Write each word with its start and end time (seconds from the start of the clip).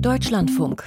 Deutschlandfunk. 0.00 0.84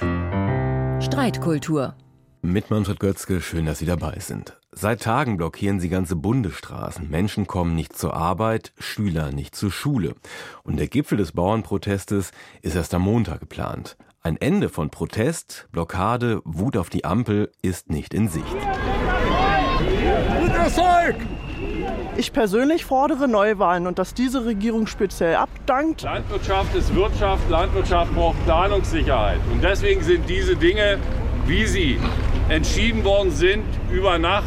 Streitkultur. 1.02 1.94
Mit 2.40 2.70
Manfred 2.70 2.98
Götzke, 2.98 3.42
schön, 3.42 3.66
dass 3.66 3.78
Sie 3.78 3.84
dabei 3.84 4.18
sind. 4.20 4.58
Seit 4.72 5.02
Tagen 5.02 5.36
blockieren 5.36 5.80
sie 5.80 5.90
ganze 5.90 6.16
Bundesstraßen. 6.16 7.10
Menschen 7.10 7.46
kommen 7.46 7.74
nicht 7.74 7.94
zur 7.96 8.14
Arbeit, 8.14 8.72
Schüler 8.78 9.30
nicht 9.30 9.54
zur 9.54 9.70
Schule. 9.70 10.14
Und 10.62 10.78
der 10.78 10.88
Gipfel 10.88 11.18
des 11.18 11.32
Bauernprotestes 11.32 12.32
ist 12.62 12.74
erst 12.74 12.94
am 12.94 13.02
Montag 13.02 13.40
geplant. 13.40 13.98
Ein 14.22 14.38
Ende 14.38 14.70
von 14.70 14.88
Protest, 14.88 15.68
Blockade, 15.72 16.40
Wut 16.44 16.78
auf 16.78 16.88
die 16.88 17.04
Ampel 17.04 17.52
ist 17.60 17.90
nicht 17.90 18.14
in 18.14 18.28
Sicht. 18.28 18.56
Erfolg! 20.54 21.16
Ich 22.14 22.32
persönlich 22.34 22.84
fordere 22.84 23.26
Neuwahlen 23.26 23.86
und 23.86 23.98
dass 23.98 24.12
diese 24.12 24.44
Regierung 24.44 24.86
speziell 24.86 25.34
abdankt. 25.36 26.02
Landwirtschaft 26.02 26.74
ist 26.74 26.94
Wirtschaft, 26.94 27.48
Landwirtschaft 27.48 28.14
braucht 28.14 28.44
Planungssicherheit. 28.44 29.40
Und 29.50 29.64
deswegen 29.64 30.02
sind 30.02 30.28
diese 30.28 30.54
Dinge, 30.54 30.98
wie 31.46 31.66
sie 31.66 31.98
entschieden 32.50 33.02
worden 33.02 33.30
sind, 33.30 33.64
über 33.90 34.18
Nacht 34.18 34.44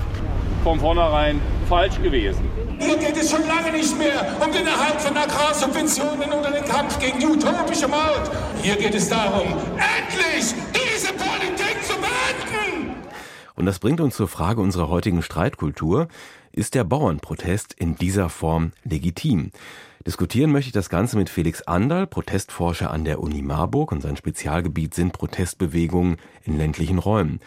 von 0.63 0.79
vornherein 0.79 1.41
falsch 1.67 1.99
gewesen. 2.01 2.47
Hier 2.77 2.97
geht 2.97 3.17
es 3.17 3.31
schon 3.31 3.47
lange 3.47 3.71
nicht 3.71 3.97
mehr 3.97 4.35
um 4.45 4.51
den 4.51 4.67
Erhalt 4.67 5.01
von 5.01 5.17
Agrarsubventionen 5.17 6.31
oder 6.31 6.51
den 6.51 6.65
Kampf 6.65 6.99
gegen 6.99 7.19
die 7.19 7.25
utopische 7.25 7.87
Maut. 7.87 8.29
Hier 8.61 8.75
geht 8.75 8.93
es 8.93 9.09
darum, 9.09 9.47
endlich 9.75 10.53
Und 13.55 13.65
das 13.65 13.79
bringt 13.79 14.01
uns 14.01 14.15
zur 14.15 14.27
Frage 14.27 14.61
unserer 14.61 14.89
heutigen 14.89 15.21
Streitkultur. 15.21 16.07
Ist 16.51 16.75
der 16.75 16.83
Bauernprotest 16.83 17.73
in 17.73 17.95
dieser 17.95 18.29
Form 18.29 18.71
legitim? 18.83 19.51
Diskutieren 20.05 20.51
möchte 20.51 20.67
ich 20.67 20.73
das 20.73 20.89
Ganze 20.89 21.17
mit 21.17 21.29
Felix 21.29 21.63
Anderl, 21.63 22.05
Protestforscher 22.05 22.91
an 22.91 23.05
der 23.05 23.19
Uni 23.19 23.41
Marburg 23.41 23.91
und 23.91 24.01
sein 24.01 24.17
Spezialgebiet 24.17 24.93
sind 24.93 25.13
Protestbewegungen 25.13 26.17
in 26.43 26.57
ländlichen 26.57 26.99
Räumen. 26.99 27.39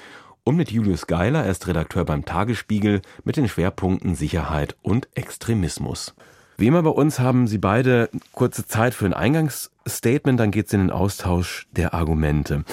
Und 0.43 0.57
mit 0.57 0.71
Julius 0.71 1.07
Geiler, 1.07 1.45
er 1.45 1.51
ist 1.51 1.69
Redakteur 1.69 2.05
beim 2.05 2.25
Tagesspiegel 2.25 3.03
mit 3.23 3.37
den 3.37 3.49
Schwerpunkten 3.49 4.15
Sicherheit 4.15 4.77
und 4.83 5.09
Extremismus. 5.15 6.15
Wie 6.57 6.67
immer 6.67 6.83
bei 6.83 6.91
uns 6.91 7.21
haben 7.21 7.47
Sie 7.47 7.59
beide 7.59 8.11
kurze 8.33 8.67
Zeit 8.67 8.93
für 8.93 9.07
ein 9.07 9.15
Eingangsstatement, 9.15 10.41
dann 10.41 10.51
geht 10.51 10.67
es 10.67 10.73
in 10.73 10.81
den 10.81 10.91
Austausch 10.91 11.69
der 11.71 11.95
Argumente. 11.95 12.65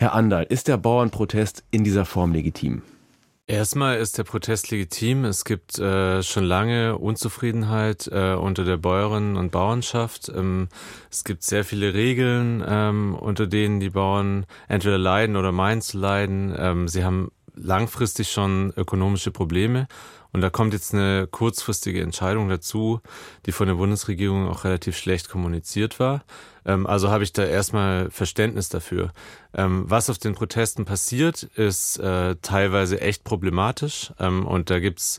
Herr 0.00 0.14
Anderl, 0.14 0.44
ist 0.44 0.68
der 0.68 0.76
Bauernprotest 0.76 1.64
in 1.72 1.82
dieser 1.82 2.04
Form 2.04 2.32
legitim? 2.32 2.82
Erstmal 3.48 3.96
ist 3.96 4.16
der 4.16 4.22
Protest 4.22 4.70
legitim. 4.70 5.24
Es 5.24 5.44
gibt 5.44 5.76
äh, 5.80 6.22
schon 6.22 6.44
lange 6.44 6.96
Unzufriedenheit 6.98 8.06
äh, 8.06 8.34
unter 8.34 8.62
der 8.62 8.76
Bäuerinnen 8.76 9.36
und 9.36 9.50
Bauernschaft. 9.50 10.30
Ähm, 10.32 10.68
es 11.10 11.24
gibt 11.24 11.42
sehr 11.42 11.64
viele 11.64 11.94
Regeln, 11.94 12.62
ähm, 12.64 13.16
unter 13.16 13.48
denen 13.48 13.80
die 13.80 13.90
Bauern 13.90 14.46
entweder 14.68 14.98
leiden 14.98 15.34
oder 15.34 15.50
meinen 15.50 15.80
zu 15.80 15.98
leiden. 15.98 16.54
Ähm, 16.56 16.86
sie 16.86 17.02
haben 17.02 17.32
langfristig 17.56 18.30
schon 18.30 18.72
ökonomische 18.76 19.32
Probleme. 19.32 19.88
Und 20.32 20.42
da 20.42 20.50
kommt 20.50 20.74
jetzt 20.74 20.92
eine 20.92 21.26
kurzfristige 21.26 22.02
Entscheidung 22.02 22.48
dazu, 22.48 23.00
die 23.46 23.52
von 23.52 23.66
der 23.66 23.74
Bundesregierung 23.74 24.48
auch 24.48 24.64
relativ 24.64 24.96
schlecht 24.96 25.28
kommuniziert 25.28 25.98
war. 25.98 26.24
Ähm, 26.66 26.86
also 26.86 27.08
habe 27.08 27.24
ich 27.24 27.32
da 27.32 27.44
erstmal 27.44 28.10
Verständnis 28.10 28.68
dafür. 28.68 29.12
Ähm, 29.54 29.84
was 29.88 30.10
auf 30.10 30.18
den 30.18 30.34
Protesten 30.34 30.84
passiert, 30.84 31.42
ist 31.42 31.98
äh, 31.98 32.36
teilweise 32.42 33.00
echt 33.00 33.24
problematisch. 33.24 34.12
Ähm, 34.18 34.46
und 34.46 34.70
da 34.70 34.78
gibt's 34.80 35.18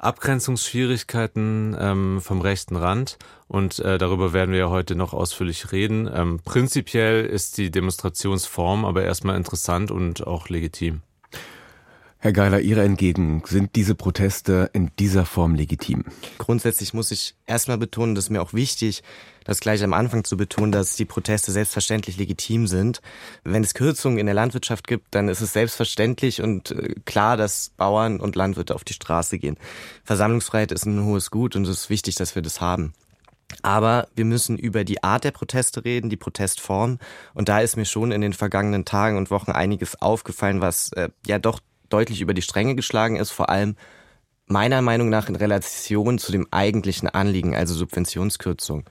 Abgrenzungsschwierigkeiten 0.00 1.76
ähm, 1.78 2.20
vom 2.20 2.40
rechten 2.40 2.76
Rand. 2.76 3.18
Und 3.46 3.78
äh, 3.78 3.96
darüber 3.96 4.32
werden 4.32 4.50
wir 4.50 4.58
ja 4.58 4.70
heute 4.70 4.94
noch 4.94 5.14
ausführlich 5.14 5.72
reden. 5.72 6.40
Prinzipiell 6.44 7.24
ist 7.24 7.56
die 7.56 7.70
Demonstrationsform 7.70 8.84
aber 8.84 9.04
erstmal 9.04 9.36
interessant 9.36 9.90
und 9.90 10.26
auch 10.26 10.50
legitim. 10.50 11.00
Herr 12.20 12.32
Geiler, 12.32 12.58
Ihre 12.58 12.82
entgegen, 12.82 13.44
sind 13.46 13.76
diese 13.76 13.94
Proteste 13.94 14.70
in 14.72 14.90
dieser 14.98 15.24
Form 15.24 15.54
legitim? 15.54 16.04
Grundsätzlich 16.38 16.92
muss 16.92 17.12
ich 17.12 17.36
erstmal 17.46 17.78
betonen, 17.78 18.16
das 18.16 18.24
ist 18.24 18.30
mir 18.30 18.42
auch 18.42 18.52
wichtig, 18.52 19.04
das 19.44 19.60
gleich 19.60 19.84
am 19.84 19.92
Anfang 19.92 20.24
zu 20.24 20.36
betonen, 20.36 20.72
dass 20.72 20.96
die 20.96 21.04
Proteste 21.04 21.52
selbstverständlich 21.52 22.16
legitim 22.16 22.66
sind. 22.66 23.02
Wenn 23.44 23.62
es 23.62 23.72
Kürzungen 23.72 24.18
in 24.18 24.26
der 24.26 24.34
Landwirtschaft 24.34 24.88
gibt, 24.88 25.14
dann 25.14 25.28
ist 25.28 25.42
es 25.42 25.52
selbstverständlich 25.52 26.42
und 26.42 26.72
äh, 26.72 26.96
klar, 27.04 27.36
dass 27.36 27.70
Bauern 27.76 28.18
und 28.18 28.34
Landwirte 28.34 28.74
auf 28.74 28.82
die 28.82 28.94
Straße 28.94 29.38
gehen. 29.38 29.56
Versammlungsfreiheit 30.02 30.72
ist 30.72 30.86
ein 30.86 31.04
hohes 31.04 31.30
Gut 31.30 31.54
und 31.54 31.68
es 31.68 31.82
ist 31.82 31.88
wichtig, 31.88 32.16
dass 32.16 32.34
wir 32.34 32.42
das 32.42 32.60
haben. 32.60 32.94
Aber 33.62 34.08
wir 34.16 34.24
müssen 34.24 34.58
über 34.58 34.84
die 34.84 35.02
Art 35.04 35.22
der 35.22 35.30
Proteste 35.30 35.84
reden, 35.84 36.10
die 36.10 36.16
Protestform. 36.16 36.98
Und 37.32 37.48
da 37.48 37.60
ist 37.60 37.76
mir 37.76 37.86
schon 37.86 38.12
in 38.12 38.20
den 38.20 38.32
vergangenen 38.32 38.84
Tagen 38.84 39.16
und 39.16 39.30
Wochen 39.30 39.52
einiges 39.52 40.02
aufgefallen, 40.02 40.60
was 40.60 40.92
äh, 40.92 41.08
ja 41.26 41.38
doch 41.38 41.60
deutlich 41.88 42.20
über 42.20 42.34
die 42.34 42.42
Stränge 42.42 42.74
geschlagen 42.74 43.16
ist, 43.16 43.30
vor 43.30 43.48
allem 43.48 43.76
meiner 44.46 44.82
Meinung 44.82 45.08
nach 45.08 45.28
in 45.28 45.36
Relation 45.36 46.18
zu 46.18 46.32
dem 46.32 46.48
eigentlichen 46.50 47.08
Anliegen, 47.08 47.54
also 47.54 47.74
Subventionskürzung. 47.74 48.84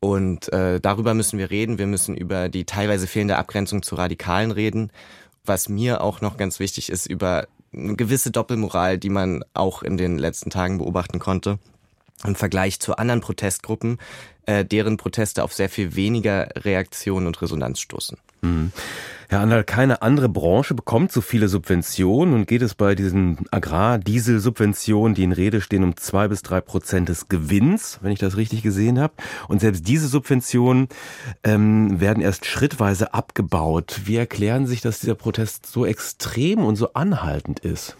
Und 0.00 0.52
äh, 0.52 0.80
darüber 0.80 1.14
müssen 1.14 1.38
wir 1.38 1.50
reden. 1.50 1.78
Wir 1.78 1.86
müssen 1.86 2.16
über 2.16 2.48
die 2.48 2.64
teilweise 2.64 3.06
fehlende 3.06 3.36
Abgrenzung 3.36 3.82
zu 3.82 3.94
Radikalen 3.94 4.50
reden. 4.50 4.90
Was 5.44 5.68
mir 5.68 6.00
auch 6.00 6.20
noch 6.20 6.36
ganz 6.36 6.58
wichtig 6.58 6.90
ist, 6.90 7.06
über 7.06 7.46
eine 7.72 7.96
gewisse 7.96 8.30
Doppelmoral, 8.30 8.98
die 8.98 9.10
man 9.10 9.44
auch 9.54 9.82
in 9.82 9.96
den 9.96 10.18
letzten 10.18 10.50
Tagen 10.50 10.78
beobachten 10.78 11.18
konnte. 11.18 11.58
Im 12.24 12.34
Vergleich 12.34 12.80
zu 12.80 12.96
anderen 12.96 13.20
Protestgruppen, 13.20 13.98
äh, 14.46 14.64
deren 14.64 14.96
Proteste 14.96 15.44
auf 15.44 15.52
sehr 15.52 15.68
viel 15.68 15.94
weniger 15.96 16.48
Reaktion 16.56 17.26
und 17.26 17.40
Resonanz 17.42 17.80
stoßen. 17.80 18.18
Mhm. 18.40 18.72
Herr 19.28 19.40
Anderl, 19.40 19.64
keine 19.64 20.02
andere 20.02 20.28
Branche 20.28 20.74
bekommt 20.74 21.10
so 21.10 21.20
viele 21.20 21.48
Subventionen 21.48 22.32
und 22.32 22.46
geht 22.46 22.62
es 22.62 22.74
bei 22.74 22.94
diesen 22.94 23.38
Agrardieselsubventionen, 23.50 25.14
die 25.14 25.24
in 25.24 25.32
Rede 25.32 25.60
stehen, 25.60 25.82
um 25.82 25.96
zwei 25.96 26.28
bis 26.28 26.42
drei 26.42 26.60
Prozent 26.60 27.08
des 27.08 27.28
Gewinns, 27.28 27.98
wenn 28.02 28.12
ich 28.12 28.20
das 28.20 28.36
richtig 28.36 28.62
gesehen 28.62 29.00
habe. 29.00 29.14
Und 29.48 29.60
selbst 29.60 29.88
diese 29.88 30.06
Subventionen 30.06 30.88
ähm, 31.42 32.00
werden 32.00 32.22
erst 32.22 32.46
schrittweise 32.46 33.14
abgebaut. 33.14 34.02
Wie 34.04 34.16
erklären 34.16 34.68
sich, 34.68 34.80
dass 34.80 35.00
dieser 35.00 35.16
Protest 35.16 35.66
so 35.66 35.84
extrem 35.84 36.64
und 36.64 36.76
so 36.76 36.92
anhaltend 36.92 37.58
ist? 37.58 37.96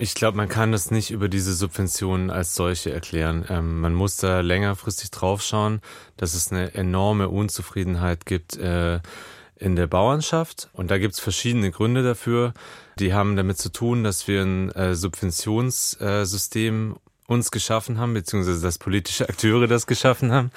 Ich 0.00 0.14
glaube, 0.14 0.36
man 0.36 0.48
kann 0.48 0.72
das 0.72 0.92
nicht 0.92 1.10
über 1.10 1.28
diese 1.28 1.52
Subventionen 1.52 2.30
als 2.30 2.54
solche 2.54 2.92
erklären. 2.92 3.44
Ähm, 3.50 3.80
man 3.80 3.92
muss 3.92 4.16
da 4.16 4.40
längerfristig 4.40 5.10
draufschauen, 5.10 5.80
dass 6.16 6.34
es 6.34 6.52
eine 6.52 6.72
enorme 6.74 7.28
Unzufriedenheit 7.28 8.24
gibt. 8.24 8.56
Äh, 8.56 9.00
in 9.58 9.76
der 9.76 9.86
Bauernschaft. 9.86 10.68
Und 10.72 10.90
da 10.90 10.98
gibt's 10.98 11.20
verschiedene 11.20 11.70
Gründe 11.70 12.02
dafür. 12.02 12.52
Die 12.98 13.14
haben 13.14 13.36
damit 13.36 13.58
zu 13.58 13.70
tun, 13.70 14.04
dass 14.04 14.28
wir 14.28 14.42
ein 14.42 14.70
äh, 14.72 14.94
Subventionssystem 14.94 16.96
uns 17.28 17.50
geschaffen 17.50 17.98
haben, 17.98 18.14
beziehungsweise 18.14 18.62
dass 18.62 18.78
politische 18.78 19.24
Akteure 19.28 19.68
das 19.68 19.86
geschaffen 19.86 20.32
haben 20.32 20.50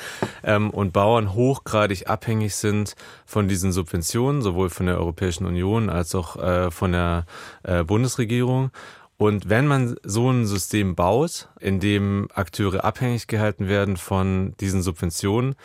ähm, 0.44 0.70
und 0.70 0.94
Bauern 0.94 1.34
hochgradig 1.34 2.10
abhängig 2.10 2.56
sind 2.56 2.96
von 3.26 3.48
diesen 3.48 3.72
Subventionen, 3.72 4.42
sowohl 4.42 4.70
von 4.70 4.86
der 4.86 4.98
Europäischen 4.98 5.46
Union 5.46 5.90
als 5.90 6.16
auch 6.16 6.38
äh, 6.38 6.72
von 6.72 6.94
der 6.94 7.26
äh, 7.64 7.84
Bundesregierung. 7.84 8.72
Und 9.18 9.50
wenn 9.50 9.68
man 9.68 9.98
so 10.02 10.32
ein 10.32 10.48
System 10.48 10.96
baut, 10.96 11.50
in 11.60 11.80
dem 11.80 12.28
Akteure 12.34 12.84
abhängig 12.84 13.28
gehalten 13.28 13.68
werden 13.68 13.98
von 13.98 14.56
diesen 14.60 14.82
Subventionen, 14.82 15.56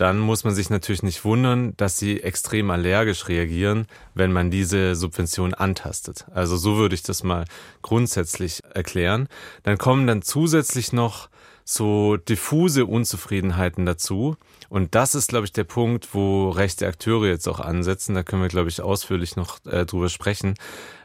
dann 0.00 0.18
muss 0.18 0.44
man 0.44 0.54
sich 0.54 0.70
natürlich 0.70 1.02
nicht 1.02 1.26
wundern, 1.26 1.74
dass 1.76 1.98
sie 1.98 2.22
extrem 2.22 2.70
allergisch 2.70 3.28
reagieren, 3.28 3.86
wenn 4.14 4.32
man 4.32 4.50
diese 4.50 4.94
Subvention 4.94 5.52
antastet. 5.52 6.24
Also 6.32 6.56
so 6.56 6.78
würde 6.78 6.94
ich 6.94 7.02
das 7.02 7.22
mal 7.22 7.44
grundsätzlich 7.82 8.62
erklären. 8.72 9.28
Dann 9.62 9.76
kommen 9.76 10.06
dann 10.06 10.22
zusätzlich 10.22 10.94
noch 10.94 11.28
so 11.72 12.16
diffuse 12.16 12.84
Unzufriedenheiten 12.84 13.86
dazu. 13.86 14.36
Und 14.68 14.94
das 14.94 15.14
ist, 15.14 15.28
glaube 15.28 15.46
ich, 15.46 15.52
der 15.52 15.64
Punkt, 15.64 16.14
wo 16.14 16.50
rechte 16.50 16.86
Akteure 16.86 17.26
jetzt 17.26 17.48
auch 17.48 17.60
ansetzen. 17.60 18.14
Da 18.14 18.22
können 18.24 18.42
wir, 18.42 18.48
glaube 18.48 18.68
ich, 18.68 18.82
ausführlich 18.82 19.36
noch 19.36 19.64
äh, 19.66 19.86
drüber 19.86 20.08
sprechen, 20.08 20.54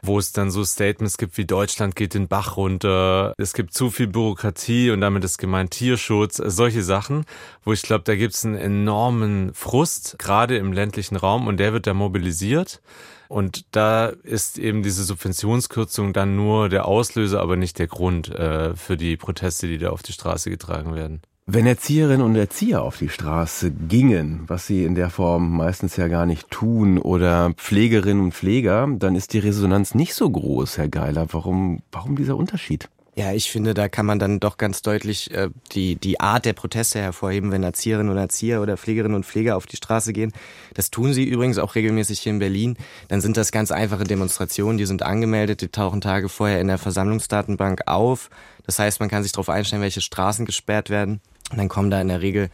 wo 0.02 0.18
es 0.18 0.32
dann 0.32 0.50
so 0.50 0.64
Statements 0.64 1.18
gibt 1.18 1.36
wie 1.36 1.44
Deutschland 1.44 1.94
geht 1.94 2.14
den 2.14 2.26
Bach 2.26 2.56
runter, 2.56 3.34
es 3.38 3.52
gibt 3.52 3.74
zu 3.74 3.90
viel 3.90 4.08
Bürokratie 4.08 4.90
und 4.90 5.00
damit 5.00 5.24
ist 5.24 5.38
gemeint 5.38 5.70
Tierschutz, 5.70 6.40
äh, 6.40 6.50
solche 6.50 6.82
Sachen, 6.82 7.24
wo 7.64 7.72
ich 7.72 7.82
glaube, 7.82 8.04
da 8.04 8.16
gibt 8.16 8.34
es 8.34 8.44
einen 8.44 8.56
enormen 8.56 9.54
Frust, 9.54 10.16
gerade 10.18 10.56
im 10.56 10.72
ländlichen 10.72 11.16
Raum, 11.16 11.46
und 11.46 11.58
der 11.58 11.72
wird 11.72 11.86
da 11.86 11.94
mobilisiert. 11.94 12.80
Und 13.28 13.64
da 13.72 14.06
ist 14.06 14.58
eben 14.58 14.82
diese 14.82 15.04
Subventionskürzung 15.04 16.12
dann 16.12 16.36
nur 16.36 16.68
der 16.68 16.86
Auslöser, 16.86 17.40
aber 17.40 17.56
nicht 17.56 17.78
der 17.78 17.86
Grund 17.86 18.28
äh, 18.30 18.74
für 18.74 18.96
die 18.96 19.16
Proteste, 19.16 19.66
die 19.66 19.78
da 19.78 19.90
auf 19.90 20.02
die 20.02 20.12
Straße 20.12 20.50
getragen 20.50 20.94
werden. 20.94 21.22
Wenn 21.48 21.66
Erzieherinnen 21.66 22.26
und 22.26 22.34
Erzieher 22.34 22.82
auf 22.82 22.98
die 22.98 23.08
Straße 23.08 23.70
gingen, 23.70 24.42
was 24.48 24.66
sie 24.66 24.84
in 24.84 24.96
der 24.96 25.10
Form 25.10 25.56
meistens 25.56 25.96
ja 25.96 26.08
gar 26.08 26.26
nicht 26.26 26.50
tun, 26.50 26.98
oder 26.98 27.52
Pflegerinnen 27.54 28.20
und 28.20 28.34
Pfleger, 28.34 28.88
dann 28.98 29.14
ist 29.14 29.32
die 29.32 29.38
Resonanz 29.38 29.94
nicht 29.94 30.14
so 30.14 30.28
groß, 30.28 30.76
Herr 30.76 30.88
Geiler. 30.88 31.28
Warum, 31.30 31.82
warum 31.92 32.16
dieser 32.16 32.36
Unterschied? 32.36 32.88
Ja, 33.18 33.32
ich 33.32 33.50
finde, 33.50 33.72
da 33.72 33.88
kann 33.88 34.04
man 34.04 34.18
dann 34.18 34.40
doch 34.40 34.58
ganz 34.58 34.82
deutlich 34.82 35.30
äh, 35.30 35.48
die, 35.72 35.96
die 35.96 36.20
Art 36.20 36.44
der 36.44 36.52
Proteste 36.52 36.98
hervorheben, 37.00 37.50
wenn 37.50 37.62
Erzieherinnen 37.62 38.12
und 38.12 38.18
Erzieher 38.18 38.60
oder 38.60 38.76
Pflegerinnen 38.76 39.16
und 39.16 39.24
Pfleger 39.24 39.56
auf 39.56 39.64
die 39.64 39.78
Straße 39.78 40.12
gehen. 40.12 40.32
Das 40.74 40.90
tun 40.90 41.14
sie 41.14 41.24
übrigens 41.24 41.56
auch 41.56 41.76
regelmäßig 41.76 42.20
hier 42.20 42.32
in 42.32 42.40
Berlin. 42.40 42.76
Dann 43.08 43.22
sind 43.22 43.38
das 43.38 43.52
ganz 43.52 43.70
einfache 43.70 44.04
Demonstrationen, 44.04 44.76
die 44.76 44.84
sind 44.84 45.02
angemeldet, 45.02 45.62
die 45.62 45.68
tauchen 45.68 46.02
Tage 46.02 46.28
vorher 46.28 46.60
in 46.60 46.68
der 46.68 46.76
Versammlungsdatenbank 46.76 47.88
auf. 47.88 48.28
Das 48.66 48.78
heißt, 48.78 49.00
man 49.00 49.08
kann 49.08 49.22
sich 49.22 49.32
darauf 49.32 49.48
einstellen, 49.48 49.80
welche 49.80 50.02
Straßen 50.02 50.44
gesperrt 50.44 50.90
werden. 50.90 51.22
Und 51.50 51.56
dann 51.56 51.70
kommen 51.70 51.90
da 51.90 51.98
in 52.02 52.08
der 52.08 52.20
Regel, 52.20 52.50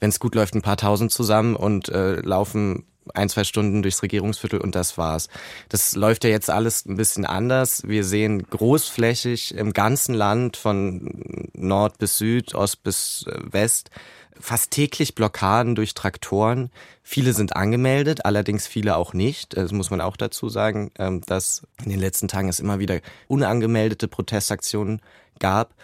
wenn 0.00 0.08
es 0.08 0.18
gut 0.18 0.34
läuft, 0.34 0.54
ein 0.54 0.62
paar 0.62 0.78
tausend 0.78 1.12
zusammen 1.12 1.56
und 1.56 1.90
äh, 1.90 2.22
laufen 2.22 2.86
ein, 3.14 3.28
zwei 3.28 3.44
Stunden 3.44 3.82
durchs 3.82 4.02
Regierungsviertel 4.02 4.60
und 4.60 4.74
das 4.74 4.98
war's. 4.98 5.28
Das 5.68 5.94
läuft 5.96 6.24
ja 6.24 6.30
jetzt 6.30 6.50
alles 6.50 6.86
ein 6.86 6.96
bisschen 6.96 7.24
anders. 7.24 7.82
Wir 7.86 8.04
sehen 8.04 8.46
großflächig 8.48 9.54
im 9.54 9.72
ganzen 9.72 10.14
Land 10.14 10.56
von 10.56 11.50
Nord 11.54 11.98
bis 11.98 12.18
Süd, 12.18 12.54
Ost 12.54 12.82
bis 12.82 13.24
äh, 13.28 13.52
West 13.52 13.90
fast 14.40 14.70
täglich 14.70 15.14
Blockaden 15.14 15.74
durch 15.74 15.94
Traktoren. 15.94 16.70
Viele 17.02 17.32
sind 17.32 17.56
angemeldet, 17.56 18.24
allerdings 18.24 18.66
viele 18.66 18.96
auch 18.96 19.12
nicht. 19.12 19.56
Das 19.56 19.72
muss 19.72 19.90
man 19.90 20.00
auch 20.00 20.16
dazu 20.16 20.48
sagen, 20.48 20.90
ähm, 20.98 21.22
dass 21.26 21.66
in 21.84 21.90
den 21.90 22.00
letzten 22.00 22.28
Tagen 22.28 22.48
es 22.48 22.60
immer 22.60 22.78
wieder 22.78 23.00
unangemeldete 23.28 24.08
Protestaktionen 24.08 25.00
gab. 25.38 25.74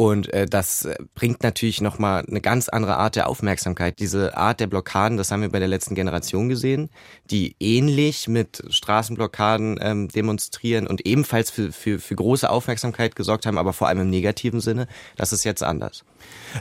Und 0.00 0.32
äh, 0.32 0.46
das 0.46 0.86
äh, 0.86 0.94
bringt 1.14 1.42
natürlich 1.42 1.82
nochmal 1.82 2.24
eine 2.26 2.40
ganz 2.40 2.70
andere 2.70 2.96
Art 2.96 3.16
der 3.16 3.28
Aufmerksamkeit. 3.28 3.98
Diese 3.98 4.34
Art 4.34 4.58
der 4.58 4.66
Blockaden, 4.66 5.18
das 5.18 5.30
haben 5.30 5.42
wir 5.42 5.50
bei 5.50 5.58
der 5.58 5.68
letzten 5.68 5.94
Generation 5.94 6.48
gesehen, 6.48 6.88
die 7.30 7.54
ähnlich 7.60 8.26
mit 8.26 8.64
Straßenblockaden 8.70 9.78
ähm, 9.82 10.08
demonstrieren 10.08 10.86
und 10.86 11.04
ebenfalls 11.04 11.50
für, 11.50 11.70
für, 11.70 11.98
für 11.98 12.14
große 12.14 12.48
Aufmerksamkeit 12.48 13.14
gesorgt 13.14 13.44
haben, 13.44 13.58
aber 13.58 13.74
vor 13.74 13.88
allem 13.88 14.00
im 14.00 14.08
negativen 14.08 14.60
Sinne. 14.60 14.86
Das 15.16 15.34
ist 15.34 15.44
jetzt 15.44 15.62
anders. 15.62 16.02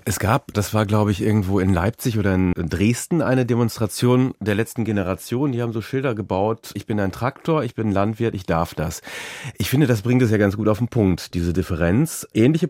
Es 0.04 0.20
gab, 0.20 0.54
das 0.54 0.74
war 0.74 0.86
glaube 0.86 1.12
ich 1.12 1.22
irgendwo 1.22 1.60
in 1.60 1.74
Leipzig 1.74 2.18
oder 2.18 2.36
in 2.36 2.52
Dresden, 2.56 3.22
eine 3.22 3.46
Demonstration 3.46 4.34
der 4.42 4.56
letzten 4.56 4.84
Generation. 4.84 5.54
Die 5.54 5.62
haben 5.62 5.72
so 5.72 5.82
Schilder 5.82 6.14
gebaut, 6.14 6.72
ich 6.74 6.86
bin 6.86 7.00
ein 7.00 7.14
Traktor, 7.14 7.64
ich 7.64 7.74
bin 7.74 7.92
Landwirt, 7.92 8.36
ich 8.36 8.46
darf 8.46 8.74
das. 8.74 9.02
Ich 9.58 9.70
finde, 9.70 9.88
das 9.88 10.02
bringt 10.02 10.22
es 10.22 10.32
ja 10.32 10.38
ganz 10.38 10.58
gut 10.58 10.68
auf 10.68 10.80
den 10.80 10.90
Punkt, 10.90 11.34
diese 11.34 11.54
Differenz. 11.54 12.28
Ähnliche 12.34 12.68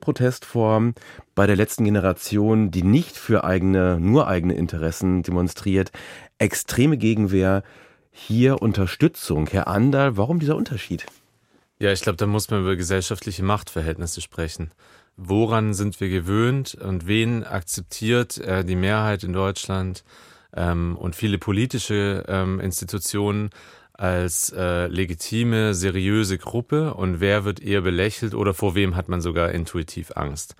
Protestform 0.59 0.94
bei 1.35 1.47
der 1.47 1.56
letzten 1.56 1.85
Generation, 1.85 2.71
die 2.71 2.83
nicht 2.83 3.15
für 3.15 3.44
eigene, 3.44 4.00
nur 4.00 4.27
eigene 4.27 4.56
Interessen 4.56 5.23
demonstriert. 5.23 5.91
Extreme 6.38 6.97
Gegenwehr, 6.97 7.63
hier 8.11 8.61
Unterstützung. 8.61 9.47
Herr 9.47 9.67
Anderl, 9.67 10.17
warum 10.17 10.39
dieser 10.39 10.57
Unterschied? 10.57 11.06
Ja, 11.79 11.94
ich 11.94 12.01
glaube, 12.01 12.17
da 12.17 12.25
muss 12.25 12.50
man 12.50 12.61
über 12.61 12.75
gesellschaftliche 12.75 13.44
Machtverhältnisse 13.44 14.21
sprechen 14.21 14.71
woran 15.21 15.73
sind 15.73 16.00
wir 16.00 16.07
gewöhnt 16.07 16.75
und 16.75 17.06
wen 17.06 17.44
akzeptiert 17.44 18.38
äh, 18.38 18.63
die 18.63 18.77
Mehrheit 18.77 19.25
in 19.25 19.33
Deutschland 19.33 20.06
ähm, 20.56 20.95
und 20.95 21.13
viele 21.13 21.38
politische 21.38 22.23
ähm, 22.29 22.61
Institutionen 22.61 23.50
als 24.00 24.54
äh, 24.56 24.88
legitime, 24.88 25.74
seriöse 25.74 26.38
Gruppe 26.38 26.94
und 26.94 27.19
wer 27.19 27.44
wird 27.44 27.60
eher 27.60 27.81
belächelt 27.81 28.34
oder 28.34 28.54
vor 28.54 28.74
wem 28.74 28.96
hat 28.96 29.10
man 29.10 29.19
sogar 29.19 29.51
intuitiv 29.51 30.12
Angst. 30.16 30.56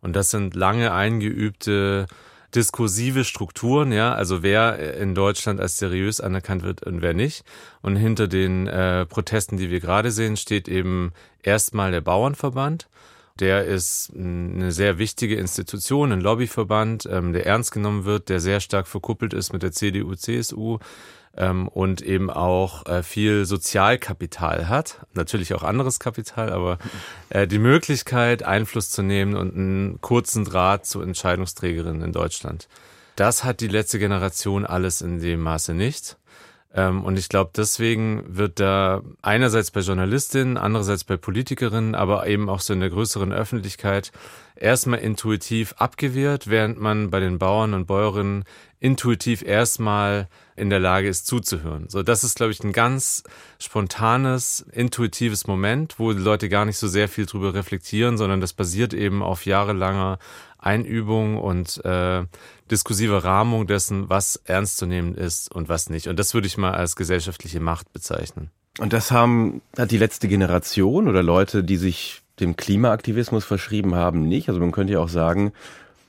Und 0.00 0.14
das 0.14 0.30
sind 0.30 0.54
lange 0.54 0.92
eingeübte 0.92 2.06
diskursive 2.54 3.24
Strukturen, 3.24 3.90
ja, 3.90 4.14
also 4.14 4.44
wer 4.44 4.96
in 4.96 5.16
Deutschland 5.16 5.60
als 5.60 5.76
seriös 5.76 6.20
anerkannt 6.20 6.62
wird 6.62 6.84
und 6.84 7.02
wer 7.02 7.14
nicht. 7.14 7.44
Und 7.82 7.96
hinter 7.96 8.28
den 8.28 8.68
äh, 8.68 9.06
Protesten, 9.06 9.56
die 9.56 9.70
wir 9.70 9.80
gerade 9.80 10.12
sehen, 10.12 10.36
steht 10.36 10.68
eben 10.68 11.12
erstmal 11.42 11.90
der 11.90 12.00
Bauernverband 12.00 12.86
der 13.40 13.64
ist 13.64 14.12
eine 14.14 14.70
sehr 14.70 14.98
wichtige 14.98 15.34
Institution, 15.34 16.12
ein 16.12 16.20
Lobbyverband, 16.20 17.08
ähm, 17.10 17.32
der 17.32 17.46
ernst 17.46 17.72
genommen 17.72 18.04
wird, 18.04 18.28
der 18.28 18.38
sehr 18.38 18.60
stark 18.60 18.86
verkuppelt 18.86 19.34
ist 19.34 19.52
mit 19.52 19.64
der 19.64 19.72
CDU, 19.72 20.14
CSU 20.14 20.78
ähm, 21.36 21.68
und 21.68 22.02
eben 22.02 22.30
auch 22.30 22.86
äh, 22.86 23.02
viel 23.02 23.44
Sozialkapital 23.44 24.68
hat. 24.68 25.06
Natürlich 25.14 25.54
auch 25.54 25.62
anderes 25.62 25.98
Kapital, 25.98 26.52
aber 26.52 26.78
äh, 27.30 27.46
die 27.46 27.58
Möglichkeit, 27.58 28.42
Einfluss 28.42 28.90
zu 28.90 29.02
nehmen 29.02 29.36
und 29.36 29.54
einen 29.54 30.00
kurzen 30.00 30.44
Draht 30.44 30.86
zu 30.86 31.00
Entscheidungsträgerinnen 31.00 32.02
in 32.02 32.12
Deutschland. 32.12 32.68
Das 33.16 33.44
hat 33.44 33.60
die 33.60 33.68
letzte 33.68 33.98
Generation 33.98 34.66
alles 34.66 35.00
in 35.00 35.20
dem 35.20 35.40
Maße 35.40 35.74
nicht. 35.74 36.16
Ähm, 36.74 37.04
und 37.04 37.18
ich 37.18 37.28
glaube, 37.28 37.52
deswegen 37.56 38.24
wird 38.26 38.58
da 38.58 39.02
einerseits 39.22 39.70
bei 39.70 39.80
Journalistinnen, 39.80 40.56
andererseits 40.56 41.04
bei 41.04 41.16
Politikerinnen, 41.16 41.94
aber 41.94 42.26
eben 42.26 42.48
auch 42.48 42.60
so 42.60 42.72
in 42.72 42.80
der 42.80 42.90
größeren 42.90 43.32
Öffentlichkeit 43.32 44.10
erstmal 44.56 44.98
intuitiv 44.98 45.74
abgewehrt, 45.78 46.50
während 46.50 46.80
man 46.80 47.10
bei 47.10 47.20
den 47.20 47.38
Bauern 47.38 47.74
und 47.74 47.86
Bäuerinnen 47.86 48.44
intuitiv 48.80 49.42
erstmal 49.42 50.28
in 50.56 50.68
der 50.68 50.78
Lage 50.78 51.08
ist 51.08 51.26
zuzuhören. 51.26 51.88
So, 51.88 52.02
das 52.02 52.22
ist, 52.22 52.36
glaube 52.36 52.52
ich, 52.52 52.62
ein 52.62 52.72
ganz 52.72 53.24
spontanes, 53.58 54.60
intuitives 54.72 55.46
Moment, 55.46 55.98
wo 55.98 56.12
die 56.12 56.22
Leute 56.22 56.48
gar 56.48 56.64
nicht 56.64 56.78
so 56.78 56.86
sehr 56.86 57.08
viel 57.08 57.26
drüber 57.26 57.54
reflektieren, 57.54 58.18
sondern 58.18 58.40
das 58.40 58.52
basiert 58.52 58.94
eben 58.94 59.22
auf 59.22 59.46
jahrelanger 59.46 60.18
Einübung 60.64 61.38
und 61.38 61.84
äh, 61.84 62.24
diskursive 62.70 63.24
Rahmung 63.24 63.66
dessen, 63.66 64.08
was 64.08 64.40
ernst 64.44 64.78
zu 64.78 64.86
nehmen 64.86 65.14
ist 65.14 65.54
und 65.54 65.68
was 65.68 65.90
nicht. 65.90 66.08
Und 66.08 66.18
das 66.18 66.34
würde 66.34 66.46
ich 66.46 66.56
mal 66.56 66.72
als 66.72 66.96
gesellschaftliche 66.96 67.60
Macht 67.60 67.92
bezeichnen. 67.92 68.50
Und 68.78 68.92
das 68.92 69.10
haben, 69.12 69.62
hat 69.78 69.90
die 69.90 69.98
letzte 69.98 70.26
Generation 70.26 71.08
oder 71.08 71.22
Leute, 71.22 71.62
die 71.62 71.76
sich 71.76 72.22
dem 72.40 72.56
Klimaaktivismus 72.56 73.44
verschrieben 73.44 73.94
haben, 73.94 74.26
nicht. 74.26 74.48
Also 74.48 74.60
man 74.60 74.72
könnte 74.72 74.94
ja 74.94 74.98
auch 75.00 75.08
sagen, 75.08 75.52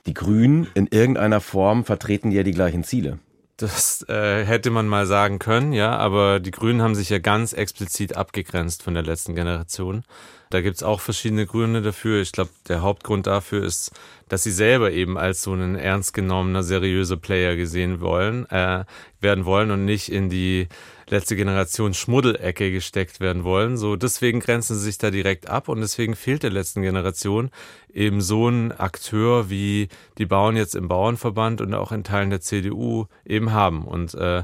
die 0.06 0.14
Grünen 0.14 0.66
in 0.74 0.86
irgendeiner 0.88 1.40
Form 1.40 1.84
vertreten 1.84 2.30
ja 2.32 2.42
die 2.42 2.52
gleichen 2.52 2.84
Ziele. 2.84 3.18
Das 3.56 4.06
äh, 4.10 4.44
hätte 4.44 4.70
man 4.70 4.86
mal 4.86 5.06
sagen 5.06 5.38
können, 5.38 5.72
ja, 5.72 5.96
aber 5.96 6.40
die 6.40 6.50
Grünen 6.50 6.82
haben 6.82 6.94
sich 6.94 7.08
ja 7.08 7.18
ganz 7.18 7.54
explizit 7.54 8.14
abgegrenzt 8.14 8.82
von 8.82 8.92
der 8.92 9.02
letzten 9.02 9.34
Generation. 9.34 10.04
Da 10.50 10.60
gibt's 10.60 10.82
auch 10.82 11.00
verschiedene 11.00 11.46
Gründe 11.46 11.80
dafür. 11.80 12.20
Ich 12.20 12.32
glaube, 12.32 12.50
der 12.68 12.82
Hauptgrund 12.82 13.26
dafür 13.26 13.64
ist, 13.64 13.92
dass 14.28 14.42
sie 14.42 14.52
selber 14.52 14.92
eben 14.92 15.16
als 15.16 15.42
so 15.42 15.54
ein 15.54 15.74
ernst 15.74 16.12
genommener, 16.12 16.62
seriöser 16.62 17.16
Player 17.16 17.56
gesehen 17.56 18.00
wollen, 18.00 18.44
äh, 18.50 18.84
werden 19.20 19.46
wollen 19.46 19.70
und 19.70 19.86
nicht 19.86 20.12
in 20.12 20.28
die 20.28 20.68
letzte 21.08 21.36
Generation 21.36 21.94
Schmuddelecke 21.94 22.72
gesteckt 22.72 23.20
werden 23.20 23.44
wollen. 23.44 23.76
So 23.76 23.96
deswegen 23.96 24.40
grenzen 24.40 24.76
sie 24.76 24.82
sich 24.82 24.98
da 24.98 25.10
direkt 25.10 25.48
ab 25.48 25.68
und 25.68 25.80
deswegen 25.80 26.16
fehlt 26.16 26.42
der 26.42 26.50
letzten 26.50 26.82
Generation 26.82 27.50
eben 27.92 28.20
so 28.20 28.48
ein 28.48 28.72
Akteur 28.72 29.48
wie 29.48 29.88
die 30.18 30.26
Bauern 30.26 30.56
jetzt 30.56 30.74
im 30.74 30.88
Bauernverband 30.88 31.60
und 31.60 31.74
auch 31.74 31.92
in 31.92 32.04
Teilen 32.04 32.30
der 32.30 32.40
CDU 32.40 33.06
eben 33.24 33.52
haben. 33.52 33.84
Und 33.84 34.14
äh, 34.14 34.42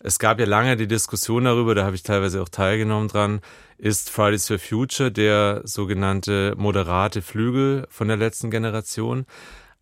es 0.00 0.18
gab 0.18 0.40
ja 0.40 0.46
lange 0.46 0.76
die 0.76 0.88
Diskussion 0.88 1.44
darüber, 1.44 1.74
da 1.74 1.84
habe 1.84 1.94
ich 1.94 2.02
teilweise 2.02 2.42
auch 2.42 2.48
teilgenommen 2.48 3.08
dran, 3.08 3.40
ist 3.78 4.10
Fridays 4.10 4.48
for 4.48 4.58
Future 4.58 5.10
der 5.10 5.62
sogenannte 5.64 6.54
moderate 6.56 7.22
Flügel 7.22 7.86
von 7.88 8.08
der 8.08 8.16
letzten 8.16 8.50
Generation. 8.50 9.26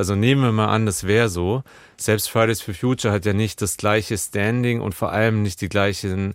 Also 0.01 0.15
nehmen 0.15 0.41
wir 0.41 0.51
mal 0.51 0.69
an, 0.69 0.87
das 0.87 1.07
wäre 1.07 1.29
so. 1.29 1.63
Selbst 1.99 2.31
Fridays 2.31 2.63
for 2.63 2.73
Future 2.73 3.13
hat 3.13 3.27
ja 3.27 3.35
nicht 3.35 3.61
das 3.61 3.77
gleiche 3.77 4.17
Standing 4.17 4.81
und 4.81 4.95
vor 4.95 5.13
allem 5.13 5.43
nicht 5.43 5.61
die 5.61 5.69
gleichen 5.69 6.33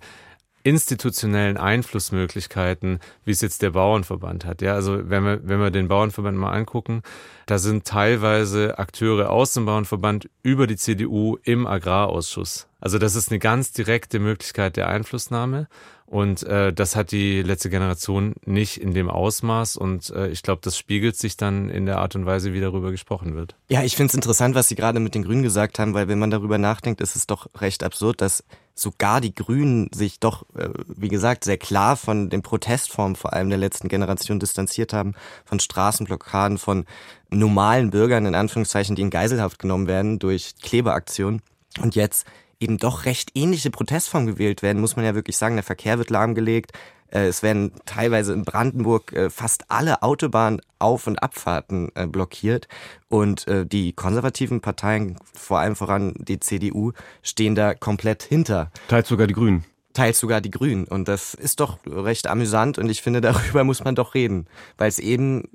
institutionellen 0.65 1.57
Einflussmöglichkeiten, 1.57 2.99
wie 3.23 3.31
es 3.31 3.41
jetzt 3.41 3.61
der 3.61 3.69
Bauernverband 3.69 4.45
hat. 4.45 4.63
Ja, 4.63 4.73
also 4.73 5.09
wenn 5.09 5.23
wir, 5.23 5.39
wenn 5.47 5.59
wir 5.59 5.69
den 5.69 5.87
Bauernverband 5.87 6.35
mal 6.37 6.51
angucken, 6.51 7.03
da 7.45 7.59
sind 7.59 7.85
teilweise 7.85 8.79
Akteure 8.79 9.29
aus 9.29 9.53
dem 9.53 9.67
Bauernverband 9.67 10.27
über 10.41 10.65
die 10.65 10.75
CDU 10.75 11.37
im 11.43 11.67
Agrarausschuss. 11.67 12.67
Also 12.79 12.97
das 12.97 13.15
ist 13.15 13.31
eine 13.31 13.37
ganz 13.37 13.73
direkte 13.73 14.17
Möglichkeit 14.19 14.75
der 14.75 14.87
Einflussnahme. 14.87 15.67
Und 16.07 16.43
äh, 16.43 16.71
das 16.71 16.95
hat 16.95 17.11
die 17.11 17.41
letzte 17.41 17.69
Generation 17.69 18.35
nicht 18.45 18.77
in 18.77 18.93
dem 18.93 19.09
Ausmaß. 19.09 19.77
Und 19.77 20.11
äh, 20.11 20.29
ich 20.29 20.43
glaube, 20.43 20.61
das 20.63 20.77
spiegelt 20.77 21.15
sich 21.15 21.35
dann 21.35 21.69
in 21.69 21.85
der 21.85 21.97
Art 21.97 22.15
und 22.15 22.25
Weise, 22.25 22.53
wie 22.53 22.61
darüber 22.61 22.91
gesprochen 22.91 23.35
wird. 23.35 23.55
Ja, 23.69 23.83
ich 23.83 23.95
finde 23.95 24.09
es 24.09 24.15
interessant, 24.15 24.55
was 24.55 24.67
Sie 24.67 24.75
gerade 24.75 24.99
mit 24.99 25.15
den 25.15 25.23
Grünen 25.23 25.43
gesagt 25.43 25.77
haben, 25.79 25.93
weil 25.93 26.07
wenn 26.07 26.19
man 26.19 26.29
darüber 26.31 26.57
nachdenkt, 26.57 27.01
ist 27.01 27.15
es 27.15 27.27
doch 27.27 27.47
recht 27.59 27.83
absurd, 27.83 28.21
dass 28.21 28.43
sogar 28.75 29.21
die 29.21 29.33
Grünen 29.33 29.89
sich 29.93 30.19
doch, 30.19 30.43
äh, 30.55 30.69
wie 30.87 31.07
gesagt, 31.07 31.45
sehr 31.45 31.57
klar 31.57 31.95
von 31.95 32.29
den 32.29 32.41
Protestformen 32.41 33.15
vor 33.15 33.33
allem 33.33 33.49
der 33.49 33.57
letzten 33.57 33.87
Generation 33.87 34.39
distanziert 34.39 34.91
haben, 34.91 35.13
von 35.45 35.59
Straßenblockaden, 35.59 36.57
von 36.57 36.85
normalen 37.29 37.89
Bürgern 37.89 38.25
in 38.25 38.35
Anführungszeichen, 38.35 38.95
die 38.95 39.01
in 39.01 39.09
Geiselhaft 39.09 39.59
genommen 39.59 39.87
werden 39.87 40.19
durch 40.19 40.55
Klebeaktionen. 40.61 41.41
Und 41.81 41.95
jetzt 41.95 42.27
eben 42.59 42.77
doch 42.77 43.05
recht 43.05 43.31
ähnliche 43.33 43.71
Protestformen 43.71 44.27
gewählt 44.27 44.61
werden, 44.61 44.81
muss 44.81 44.95
man 44.95 45.05
ja 45.05 45.15
wirklich 45.15 45.37
sagen. 45.37 45.55
Der 45.55 45.63
Verkehr 45.63 45.97
wird 45.97 46.09
lahmgelegt. 46.09 46.71
Äh, 47.15 47.27
es 47.27 47.41
werden 47.41 47.71
teilweise 47.85 48.33
in 48.33 48.43
Brandenburg 48.43 49.13
äh, 49.13 49.29
fast 49.29 49.71
alle 49.71 50.03
Autobahn-Auf- 50.03 51.07
und 51.07 51.23
Abfahrten 51.23 51.89
äh, 51.95 52.05
blockiert. 52.05 52.67
Und 53.07 53.45
die 53.47 53.93
konservativen 53.93 54.59
Parteien, 54.59 55.15
vor 55.33 55.59
allem 55.59 55.77
voran 55.77 56.15
die 56.17 56.41
CDU, 56.41 56.91
stehen 57.21 57.55
da 57.55 57.73
komplett 57.73 58.23
hinter. 58.23 58.69
Teils 58.89 59.07
sogar 59.07 59.25
die 59.25 59.33
Grünen. 59.33 59.63
Teils 59.93 60.19
sogar 60.19 60.41
die 60.41 60.51
Grünen. 60.51 60.83
Und 60.83 61.07
das 61.07 61.33
ist 61.33 61.61
doch 61.61 61.77
recht 61.87 62.27
amüsant 62.27 62.77
und 62.77 62.89
ich 62.89 63.01
finde, 63.01 63.21
darüber 63.21 63.63
muss 63.63 63.85
man 63.85 63.95
doch 63.95 64.15
reden. 64.15 64.47
Weil 64.77 64.89
es 64.89 64.99
eben 64.99 65.47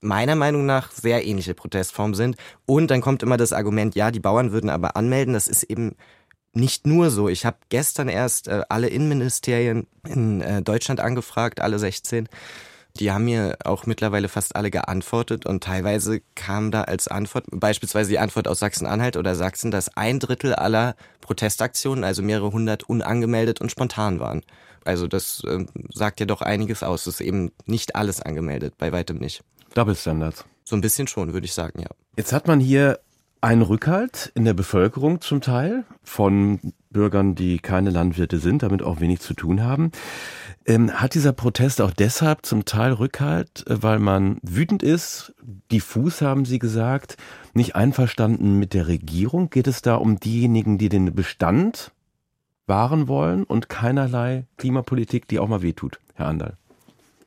meiner 0.00 0.34
Meinung 0.34 0.64
nach 0.64 0.92
sehr 0.92 1.26
ähnliche 1.26 1.52
Protestformen 1.52 2.14
sind. 2.14 2.36
Und 2.64 2.90
dann 2.90 3.02
kommt 3.02 3.22
immer 3.22 3.36
das 3.36 3.52
Argument, 3.52 3.94
ja, 3.94 4.10
die 4.10 4.20
Bauern 4.20 4.52
würden 4.52 4.70
aber 4.70 4.96
anmelden. 4.96 5.34
Das 5.34 5.48
ist 5.48 5.64
eben 5.64 5.96
nicht 6.54 6.86
nur 6.86 7.10
so. 7.10 7.28
Ich 7.28 7.44
habe 7.44 7.56
gestern 7.68 8.08
erst 8.08 8.48
äh, 8.48 8.62
alle 8.68 8.88
Innenministerien 8.88 9.86
in 10.06 10.40
äh, 10.40 10.62
Deutschland 10.62 11.00
angefragt, 11.00 11.60
alle 11.60 11.78
16. 11.78 12.28
Die 13.00 13.10
haben 13.10 13.24
mir 13.24 13.56
auch 13.64 13.86
mittlerweile 13.86 14.28
fast 14.28 14.54
alle 14.54 14.70
geantwortet 14.70 15.46
und 15.46 15.64
teilweise 15.64 16.20
kam 16.36 16.70
da 16.70 16.82
als 16.82 17.08
Antwort, 17.08 17.44
beispielsweise 17.50 18.10
die 18.10 18.20
Antwort 18.20 18.46
aus 18.46 18.60
Sachsen-Anhalt 18.60 19.16
oder 19.16 19.34
Sachsen, 19.34 19.72
dass 19.72 19.96
ein 19.96 20.20
Drittel 20.20 20.54
aller 20.54 20.94
Protestaktionen, 21.20 22.04
also 22.04 22.22
mehrere 22.22 22.52
hundert, 22.52 22.84
unangemeldet 22.84 23.60
und 23.60 23.72
spontan 23.72 24.20
waren. 24.20 24.42
Also 24.84 25.08
das 25.08 25.42
äh, 25.44 25.66
sagt 25.92 26.20
ja 26.20 26.26
doch 26.26 26.40
einiges 26.40 26.84
aus. 26.84 27.06
Es 27.06 27.14
ist 27.14 27.20
eben 27.20 27.50
nicht 27.66 27.96
alles 27.96 28.20
angemeldet, 28.20 28.74
bei 28.78 28.92
weitem 28.92 29.16
nicht. 29.16 29.42
Double 29.74 29.96
Standards. 29.96 30.44
So 30.62 30.76
ein 30.76 30.80
bisschen 30.80 31.08
schon, 31.08 31.32
würde 31.32 31.46
ich 31.46 31.52
sagen, 31.52 31.80
ja. 31.80 31.88
Jetzt 32.16 32.32
hat 32.32 32.46
man 32.46 32.60
hier 32.60 33.00
einen 33.44 33.60
Rückhalt 33.60 34.32
in 34.34 34.46
der 34.46 34.54
Bevölkerung 34.54 35.20
zum 35.20 35.42
Teil 35.42 35.84
von 36.02 36.72
Bürgern, 36.88 37.34
die 37.34 37.58
keine 37.58 37.90
Landwirte 37.90 38.38
sind, 38.38 38.62
damit 38.62 38.82
auch 38.82 39.00
wenig 39.00 39.20
zu 39.20 39.34
tun 39.34 39.62
haben. 39.62 39.92
Ähm, 40.64 40.90
hat 40.92 41.12
dieser 41.12 41.34
Protest 41.34 41.82
auch 41.82 41.90
deshalb 41.90 42.46
zum 42.46 42.64
Teil 42.64 42.92
Rückhalt, 42.92 43.66
äh, 43.66 43.82
weil 43.82 43.98
man 43.98 44.38
wütend 44.42 44.82
ist, 44.82 45.34
diffus 45.70 46.22
haben 46.22 46.46
Sie 46.46 46.58
gesagt, 46.58 47.18
nicht 47.52 47.76
einverstanden 47.76 48.58
mit 48.58 48.72
der 48.72 48.88
Regierung? 48.88 49.50
Geht 49.50 49.66
es 49.66 49.82
da 49.82 49.96
um 49.96 50.18
diejenigen, 50.18 50.78
die 50.78 50.88
den 50.88 51.14
Bestand 51.14 51.92
wahren 52.66 53.08
wollen 53.08 53.44
und 53.44 53.68
keinerlei 53.68 54.46
Klimapolitik, 54.56 55.28
die 55.28 55.38
auch 55.38 55.48
mal 55.48 55.60
wehtut, 55.60 56.00
Herr 56.14 56.28
Andal? 56.28 56.56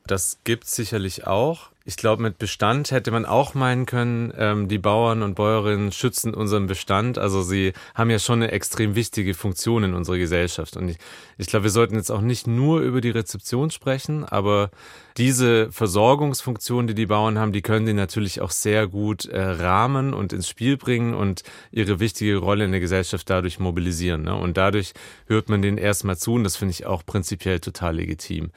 Das 0.08 0.38
gibt 0.42 0.66
sicherlich 0.66 1.28
auch. 1.28 1.70
Ich 1.88 1.96
glaube, 1.96 2.22
mit 2.22 2.36
Bestand 2.36 2.90
hätte 2.90 3.10
man 3.10 3.24
auch 3.24 3.54
meinen 3.54 3.86
können, 3.86 4.30
ähm, 4.36 4.68
die 4.68 4.76
Bauern 4.76 5.22
und 5.22 5.36
Bäuerinnen 5.36 5.90
schützen 5.90 6.34
unseren 6.34 6.66
Bestand. 6.66 7.16
Also 7.16 7.40
sie 7.40 7.72
haben 7.94 8.10
ja 8.10 8.18
schon 8.18 8.42
eine 8.42 8.52
extrem 8.52 8.94
wichtige 8.94 9.32
Funktion 9.32 9.84
in 9.84 9.94
unserer 9.94 10.18
Gesellschaft. 10.18 10.76
Und 10.76 10.90
ich, 10.90 10.98
ich 11.38 11.46
glaube, 11.46 11.62
wir 11.62 11.70
sollten 11.70 11.94
jetzt 11.94 12.10
auch 12.10 12.20
nicht 12.20 12.46
nur 12.46 12.80
über 12.80 13.00
die 13.00 13.08
Rezeption 13.08 13.70
sprechen, 13.70 14.26
aber 14.26 14.70
diese 15.16 15.72
Versorgungsfunktion, 15.72 16.88
die 16.88 16.94
die 16.94 17.06
Bauern 17.06 17.38
haben, 17.38 17.52
die 17.52 17.62
können 17.62 17.86
die 17.86 17.94
natürlich 17.94 18.42
auch 18.42 18.50
sehr 18.50 18.86
gut 18.86 19.24
äh, 19.24 19.40
rahmen 19.40 20.12
und 20.12 20.34
ins 20.34 20.46
Spiel 20.46 20.76
bringen 20.76 21.14
und 21.14 21.42
ihre 21.70 22.00
wichtige 22.00 22.36
Rolle 22.36 22.66
in 22.66 22.70
der 22.70 22.80
Gesellschaft 22.80 23.30
dadurch 23.30 23.60
mobilisieren. 23.60 24.24
Ne? 24.24 24.34
Und 24.34 24.58
dadurch 24.58 24.92
hört 25.26 25.48
man 25.48 25.62
denen 25.62 25.78
erstmal 25.78 26.18
zu 26.18 26.34
und 26.34 26.44
das 26.44 26.58
finde 26.58 26.72
ich 26.72 26.84
auch 26.84 27.06
prinzipiell 27.06 27.60
total 27.60 27.96
legitim. 27.96 28.50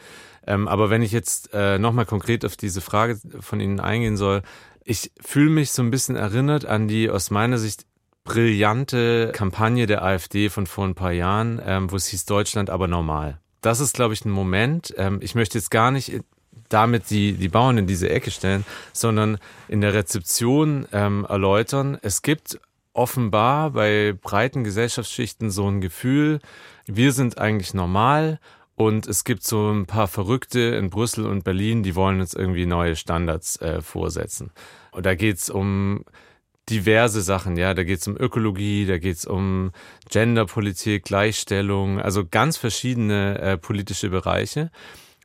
Ähm, 0.45 0.67
aber 0.67 0.89
wenn 0.89 1.01
ich 1.01 1.11
jetzt 1.11 1.49
äh, 1.53 1.77
nochmal 1.77 2.05
konkret 2.05 2.45
auf 2.45 2.57
diese 2.57 2.81
Frage 2.81 3.19
von 3.39 3.59
Ihnen 3.59 3.79
eingehen 3.79 4.17
soll, 4.17 4.41
ich 4.83 5.11
fühle 5.21 5.51
mich 5.51 5.71
so 5.71 5.81
ein 5.83 5.91
bisschen 5.91 6.15
erinnert 6.15 6.65
an 6.65 6.87
die 6.87 7.09
aus 7.09 7.29
meiner 7.29 7.57
Sicht 7.57 7.85
brillante 8.23 9.31
Kampagne 9.33 9.87
der 9.87 10.03
AfD 10.03 10.49
von 10.49 10.67
vor 10.67 10.85
ein 10.85 10.95
paar 10.95 11.11
Jahren, 11.11 11.61
ähm, 11.65 11.91
wo 11.91 11.95
es 11.95 12.07
hieß 12.07 12.25
Deutschland 12.25 12.69
aber 12.69 12.87
normal. 12.87 13.39
Das 13.61 13.79
ist, 13.79 13.93
glaube 13.93 14.13
ich, 14.13 14.25
ein 14.25 14.31
Moment. 14.31 14.93
Ähm, 14.97 15.19
ich 15.21 15.35
möchte 15.35 15.57
jetzt 15.57 15.71
gar 15.71 15.91
nicht 15.91 16.21
damit 16.69 17.09
die, 17.09 17.33
die 17.33 17.49
Bauern 17.49 17.77
in 17.77 17.87
diese 17.87 18.09
Ecke 18.09 18.31
stellen, 18.31 18.65
sondern 18.93 19.37
in 19.67 19.81
der 19.81 19.93
Rezeption 19.93 20.87
ähm, 20.91 21.25
erläutern. 21.27 21.97
Es 22.01 22.21
gibt 22.21 22.59
offenbar 22.93 23.71
bei 23.71 24.13
breiten 24.19 24.63
Gesellschaftsschichten 24.63 25.51
so 25.51 25.67
ein 25.69 25.81
Gefühl, 25.81 26.39
wir 26.87 27.11
sind 27.11 27.37
eigentlich 27.37 27.73
normal 27.73 28.39
und 28.85 29.07
es 29.07 29.23
gibt 29.23 29.43
so 29.43 29.71
ein 29.71 29.85
paar 29.85 30.07
Verrückte 30.07 30.59
in 30.59 30.89
Brüssel 30.89 31.25
und 31.25 31.43
Berlin, 31.43 31.83
die 31.83 31.95
wollen 31.95 32.19
uns 32.19 32.33
irgendwie 32.33 32.65
neue 32.65 32.95
Standards 32.95 33.61
äh, 33.61 33.81
vorsetzen. 33.81 34.51
Und 34.91 35.05
da 35.05 35.15
geht's 35.15 35.49
um 35.49 36.03
diverse 36.69 37.21
Sachen, 37.21 37.57
ja. 37.57 37.73
Da 37.73 37.83
geht's 37.83 38.07
um 38.07 38.17
Ökologie, 38.17 38.85
da 38.85 38.97
geht's 38.97 39.25
um 39.25 39.71
Genderpolitik, 40.09 41.03
Gleichstellung, 41.03 41.99
also 41.99 42.25
ganz 42.29 42.57
verschiedene 42.57 43.39
äh, 43.39 43.57
politische 43.57 44.09
Bereiche. 44.09 44.71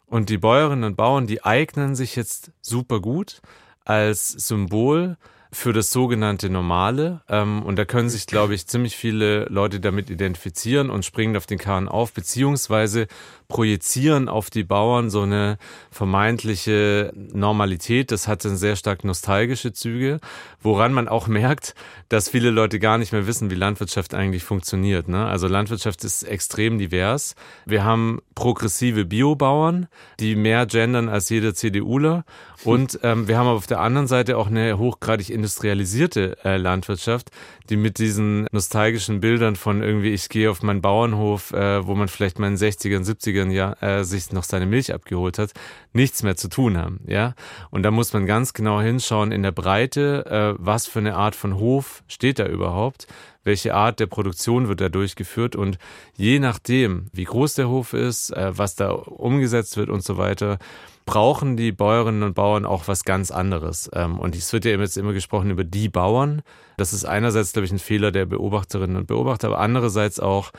Und 0.06 0.28
die 0.28 0.38
Bäuerinnen 0.38 0.84
und 0.84 0.96
Bauern, 0.96 1.26
die 1.26 1.44
eignen 1.44 1.94
sich 1.94 2.16
jetzt 2.16 2.52
super 2.60 3.00
gut 3.00 3.40
als 3.84 4.28
Symbol 4.28 5.16
für 5.52 5.72
das 5.72 5.90
sogenannte 5.90 6.50
Normale. 6.50 7.22
Ähm, 7.28 7.62
und 7.62 7.76
da 7.76 7.84
können 7.84 8.10
sich, 8.10 8.26
glaube 8.26 8.54
ich, 8.54 8.66
ziemlich 8.66 8.96
viele 8.96 9.44
Leute 9.46 9.80
damit 9.80 10.10
identifizieren 10.10 10.90
und 10.90 11.04
springen 11.04 11.36
auf 11.36 11.46
den 11.46 11.58
Kahn 11.58 11.88
auf, 11.88 12.12
beziehungsweise 12.12 13.06
projizieren 13.48 14.28
auf 14.28 14.50
die 14.50 14.64
Bauern 14.64 15.10
so 15.10 15.22
eine 15.22 15.58
vermeintliche 15.90 17.12
Normalität. 17.14 18.10
Das 18.10 18.28
hat 18.28 18.44
dann 18.44 18.56
sehr 18.56 18.76
stark 18.76 19.04
nostalgische 19.04 19.72
Züge, 19.72 20.20
woran 20.60 20.92
man 20.92 21.08
auch 21.08 21.26
merkt, 21.26 21.74
dass 22.08 22.28
viele 22.28 22.50
Leute 22.50 22.78
gar 22.78 22.98
nicht 22.98 23.12
mehr 23.12 23.26
wissen, 23.26 23.50
wie 23.50 23.54
Landwirtschaft 23.54 24.14
eigentlich 24.14 24.44
funktioniert. 24.44 25.08
Ne? 25.08 25.26
Also 25.26 25.48
Landwirtschaft 25.48 26.04
ist 26.04 26.22
extrem 26.22 26.78
divers. 26.78 27.34
Wir 27.64 27.84
haben 27.84 28.20
progressive 28.34 29.04
Biobauern, 29.04 29.88
die 30.20 30.36
mehr 30.36 30.66
gendern 30.66 31.08
als 31.08 31.28
jeder 31.28 31.54
CDUler. 31.54 32.24
Und 32.64 32.98
ähm, 33.02 33.28
wir 33.28 33.38
haben 33.38 33.46
auf 33.46 33.66
der 33.66 33.80
anderen 33.80 34.06
Seite 34.06 34.36
auch 34.38 34.48
eine 34.48 34.78
hochgradig 34.78 35.30
industrialisierte 35.30 36.36
äh, 36.44 36.56
Landwirtschaft, 36.56 37.30
die 37.68 37.76
mit 37.76 37.98
diesen 37.98 38.46
nostalgischen 38.50 39.20
Bildern 39.20 39.56
von 39.56 39.82
irgendwie, 39.82 40.12
ich 40.12 40.28
gehe 40.28 40.50
auf 40.50 40.62
meinen 40.62 40.80
Bauernhof, 40.80 41.52
äh, 41.52 41.86
wo 41.86 41.94
man 41.94 42.08
vielleicht 42.08 42.38
mal 42.38 42.48
in 42.48 42.56
den 42.56 42.72
60ern, 42.72 43.04
70ern 43.36 43.50
ja, 43.50 43.72
äh, 43.80 44.04
sich 44.04 44.32
noch 44.32 44.44
seine 44.44 44.66
Milch 44.66 44.92
abgeholt 44.92 45.38
hat, 45.38 45.52
nichts 45.92 46.22
mehr 46.22 46.36
zu 46.36 46.48
tun 46.48 46.76
haben. 46.76 47.00
Ja, 47.06 47.34
Und 47.70 47.82
da 47.82 47.90
muss 47.90 48.12
man 48.12 48.26
ganz 48.26 48.52
genau 48.52 48.80
hinschauen 48.80 49.32
in 49.32 49.42
der 49.42 49.52
Breite, 49.52 50.26
äh, 50.26 50.54
was 50.58 50.86
für 50.86 50.98
eine 50.98 51.16
Art 51.16 51.34
von 51.34 51.56
Hof 51.58 52.02
steht 52.08 52.38
da 52.38 52.46
überhaupt, 52.46 53.06
welche 53.44 53.74
Art 53.74 54.00
der 54.00 54.06
Produktion 54.06 54.68
wird 54.68 54.80
da 54.80 54.88
durchgeführt 54.88 55.54
und 55.54 55.78
je 56.16 56.38
nachdem, 56.38 57.06
wie 57.12 57.24
groß 57.24 57.54
der 57.54 57.68
Hof 57.68 57.92
ist, 57.92 58.30
äh, 58.30 58.56
was 58.56 58.74
da 58.74 58.90
umgesetzt 58.90 59.76
wird 59.76 59.88
und 59.88 60.02
so 60.02 60.18
weiter, 60.18 60.58
brauchen 61.04 61.56
die 61.56 61.70
Bäuerinnen 61.70 62.24
und 62.24 62.34
Bauern 62.34 62.66
auch 62.66 62.88
was 62.88 63.04
ganz 63.04 63.30
anderes. 63.30 63.88
Und 63.88 64.34
es 64.34 64.52
wird 64.52 64.64
ja 64.64 64.72
jetzt 64.72 64.98
immer 64.98 65.12
gesprochen 65.12 65.50
über 65.50 65.62
die 65.62 65.88
Bauern. 65.88 66.42
Das 66.78 66.92
ist 66.92 67.04
einerseits, 67.04 67.52
glaube 67.52 67.66
ich, 67.66 67.70
ein 67.70 67.78
Fehler 67.78 68.10
der 68.10 68.26
Beobachterinnen 68.26 68.96
und 68.96 69.06
Beobachter, 69.06 69.46
aber 69.46 69.60
andererseits 69.60 70.18
auch 70.18 70.50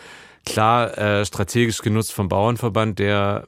klar 0.47 0.97
äh, 0.97 1.25
strategisch 1.25 1.79
genutzt 1.79 2.13
vom 2.13 2.29
Bauernverband, 2.29 2.99
der 2.99 3.45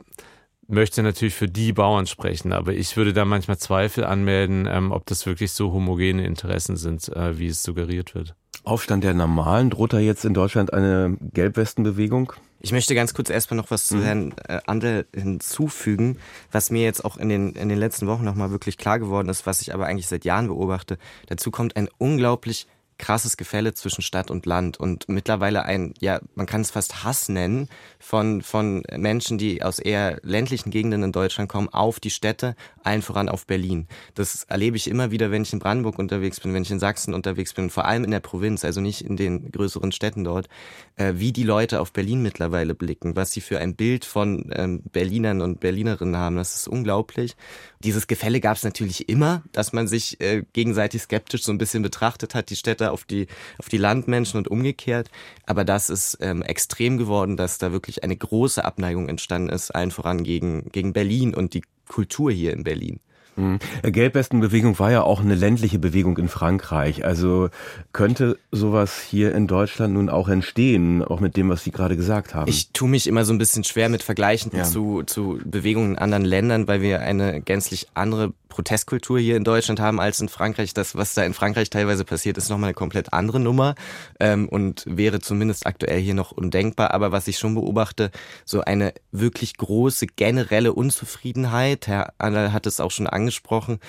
möchte 0.67 1.01
natürlich 1.01 1.33
für 1.33 1.47
die 1.47 1.73
Bauern 1.73 2.05
sprechen, 2.05 2.53
aber 2.53 2.73
ich 2.73 2.95
würde 2.95 3.13
da 3.13 3.25
manchmal 3.25 3.57
Zweifel 3.57 4.03
anmelden, 4.03 4.67
ähm, 4.69 4.91
ob 4.91 5.05
das 5.07 5.25
wirklich 5.25 5.51
so 5.51 5.71
homogene 5.71 6.25
Interessen 6.25 6.77
sind, 6.77 7.09
äh, 7.09 7.39
wie 7.39 7.47
es 7.47 7.63
suggeriert 7.63 8.13
wird. 8.13 8.35
Aufstand 8.63 9.03
der 9.03 9.13
Normalen, 9.13 9.69
droht 9.69 9.93
da 9.93 9.99
jetzt 9.99 10.25
in 10.25 10.33
Deutschland 10.33 10.73
eine 10.73 11.17
Gelbwestenbewegung? 11.33 12.33
Ich 12.59 12.73
möchte 12.73 12.93
ganz 12.93 13.13
kurz 13.13 13.29
erstmal 13.29 13.55
noch 13.55 13.71
was 13.71 13.87
zu 13.87 13.95
mhm. 13.95 14.03
Herrn 14.03 14.33
äh, 14.47 14.59
Andel 14.67 15.07
hinzufügen, 15.15 16.17
was 16.51 16.69
mir 16.69 16.83
jetzt 16.83 17.03
auch 17.05 17.17
in 17.17 17.29
den, 17.29 17.53
in 17.53 17.69
den 17.69 17.79
letzten 17.79 18.05
Wochen 18.05 18.25
nochmal 18.25 18.51
wirklich 18.51 18.77
klar 18.77 18.99
geworden 18.99 19.29
ist, 19.29 19.45
was 19.45 19.61
ich 19.61 19.73
aber 19.73 19.87
eigentlich 19.87 20.07
seit 20.07 20.25
Jahren 20.25 20.47
beobachte. 20.47 20.97
Dazu 21.27 21.51
kommt 21.51 21.77
ein 21.77 21.87
unglaublich 21.97 22.67
krasses 22.99 23.37
Gefälle 23.37 23.73
zwischen 23.73 24.03
Stadt 24.03 24.29
und 24.29 24.45
Land 24.45 24.79
und 24.79 25.09
mittlerweile 25.09 25.63
ein, 25.63 25.93
ja, 25.99 26.19
man 26.35 26.45
kann 26.45 26.61
es 26.61 26.69
fast 26.69 27.03
Hass 27.03 27.29
nennen 27.29 27.67
von, 27.97 28.41
von 28.43 28.83
Menschen, 28.95 29.37
die 29.37 29.63
aus 29.63 29.79
eher 29.79 30.19
ländlichen 30.21 30.69
Gegenden 30.69 31.01
in 31.01 31.11
Deutschland 31.11 31.49
kommen, 31.49 31.69
auf 31.69 31.99
die 31.99 32.11
Städte, 32.11 32.55
allen 32.83 33.01
voran 33.01 33.29
auf 33.29 33.47
Berlin. 33.47 33.87
Das 34.13 34.43
erlebe 34.43 34.77
ich 34.77 34.87
immer 34.87 35.11
wieder, 35.11 35.31
wenn 35.31 35.41
ich 35.41 35.53
in 35.53 35.59
Brandenburg 35.59 35.97
unterwegs 35.97 36.39
bin, 36.39 36.53
wenn 36.53 36.63
ich 36.63 36.71
in 36.71 36.79
Sachsen 36.79 37.13
unterwegs 37.13 37.53
bin, 37.53 37.69
vor 37.69 37.85
allem 37.85 38.03
in 38.03 38.11
der 38.11 38.19
Provinz, 38.19 38.63
also 38.65 38.81
nicht 38.81 39.01
in 39.01 39.17
den 39.17 39.51
größeren 39.51 39.91
Städten 39.91 40.23
dort, 40.23 40.49
äh, 40.97 41.13
wie 41.15 41.31
die 41.31 41.43
Leute 41.43 41.79
auf 41.79 41.93
Berlin 41.93 42.21
mittlerweile 42.21 42.75
blicken, 42.75 43.15
was 43.15 43.31
sie 43.31 43.41
für 43.41 43.59
ein 43.59 43.75
Bild 43.75 44.05
von 44.05 44.51
ähm, 44.53 44.81
Berlinern 44.91 45.41
und 45.41 45.61
Berlinerinnen 45.61 46.17
haben. 46.17 46.35
Das 46.35 46.55
ist 46.55 46.67
unglaublich. 46.67 47.35
Dieses 47.79 48.07
Gefälle 48.07 48.41
gab 48.41 48.57
es 48.57 48.63
natürlich 48.63 49.07
immer, 49.07 49.43
dass 49.53 49.71
man 49.71 49.87
sich 49.87 50.19
äh, 50.19 50.43
gegenseitig 50.51 51.01
skeptisch 51.03 51.43
so 51.43 51.51
ein 51.53 51.57
bisschen 51.57 51.81
betrachtet 51.81 52.35
hat, 52.35 52.49
die 52.49 52.57
Städte 52.57 52.88
auf 52.89 53.05
die, 53.05 53.27
auf 53.57 53.69
die 53.69 53.77
Landmenschen 53.77 54.37
und 54.37 54.47
umgekehrt. 54.47 55.09
Aber 55.45 55.63
das 55.63 55.89
ist 55.89 56.17
ähm, 56.21 56.41
extrem 56.41 56.97
geworden, 56.97 57.37
dass 57.37 57.57
da 57.57 57.71
wirklich 57.71 58.03
eine 58.03 58.15
große 58.15 58.63
Abneigung 58.63 59.09
entstanden 59.09 59.49
ist, 59.49 59.71
allen 59.71 59.91
voran 59.91 60.23
gegen, 60.23 60.69
gegen 60.71 60.93
Berlin 60.93 61.33
und 61.33 61.53
die 61.53 61.63
Kultur 61.87 62.31
hier 62.31 62.53
in 62.53 62.63
Berlin. 62.63 62.99
Mhm. 63.39 63.59
Gelbwestenbewegung 63.83 64.77
war 64.79 64.91
ja 64.91 65.03
auch 65.03 65.21
eine 65.21 65.35
ländliche 65.35 65.79
Bewegung 65.79 66.17
in 66.17 66.27
Frankreich. 66.27 67.05
Also 67.05 67.49
könnte 67.93 68.37
sowas 68.51 69.01
hier 69.01 69.33
in 69.33 69.47
Deutschland 69.47 69.93
nun 69.93 70.09
auch 70.09 70.27
entstehen, 70.27 71.03
auch 71.03 71.19
mit 71.19 71.37
dem, 71.37 71.49
was 71.49 71.63
Sie 71.63 71.71
gerade 71.71 71.95
gesagt 71.95 72.35
haben? 72.35 72.49
Ich 72.49 72.71
tue 72.71 72.89
mich 72.89 73.07
immer 73.07 73.25
so 73.25 73.33
ein 73.33 73.37
bisschen 73.37 73.63
schwer 73.63 73.89
mit 73.89 74.03
Vergleichen 74.03 74.51
ja. 74.53 74.63
zu, 74.63 75.03
zu 75.03 75.39
Bewegungen 75.45 75.91
in 75.91 75.97
anderen 75.97 76.25
Ländern, 76.25 76.67
weil 76.67 76.81
wir 76.81 77.01
eine 77.01 77.41
gänzlich 77.41 77.87
andere 77.93 78.33
Protestkultur 78.49 79.19
hier 79.19 79.37
in 79.37 79.43
Deutschland 79.43 79.79
haben 79.79 80.01
als 80.01 80.19
in 80.19 80.27
Frankreich. 80.27 80.73
Das, 80.73 80.95
was 80.95 81.13
da 81.13 81.23
in 81.23 81.33
Frankreich 81.33 81.69
teilweise 81.69 82.03
passiert, 82.03 82.37
ist 82.37 82.49
nochmal 82.49 82.69
eine 82.69 82.73
komplett 82.73 83.13
andere 83.13 83.39
Nummer 83.39 83.75
ähm, 84.19 84.49
und 84.49 84.83
wäre 84.87 85.19
zumindest 85.19 85.65
aktuell 85.65 86.01
hier 86.01 86.15
noch 86.15 86.31
undenkbar. 86.31 86.91
Aber 86.93 87.11
was 87.11 87.27
ich 87.27 87.37
schon 87.37 87.55
beobachte, 87.55 88.11
so 88.43 88.61
eine 88.61 88.93
wirklich 89.11 89.55
große 89.55 90.07
generelle 90.07 90.73
Unzufriedenheit, 90.73 91.87
Herr 91.87 92.13
Annal 92.17 92.51
hat 92.51 92.65
es 92.65 92.79
auch 92.79 92.91
schon 92.91 93.07
angesprochen, 93.07 93.79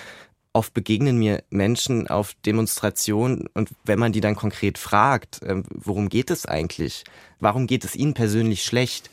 oft 0.53 0.75
begegnen 0.75 1.19
mir 1.19 1.43
Menschen 1.51 2.09
auf 2.09 2.35
Demonstrationen 2.45 3.47
und 3.55 3.71
wenn 3.85 3.99
man 3.99 4.13
die 4.13 4.21
dann 4.21 4.35
konkret 4.35 4.79
fragt, 4.79 5.43
äh, 5.43 5.63
worum 5.69 6.09
geht 6.09 6.31
es 6.31 6.47
eigentlich? 6.47 7.05
Warum 7.39 7.67
geht 7.67 7.85
es 7.85 7.97
ihnen 7.97 8.15
persönlich 8.15 8.65
schlecht? 8.65 9.11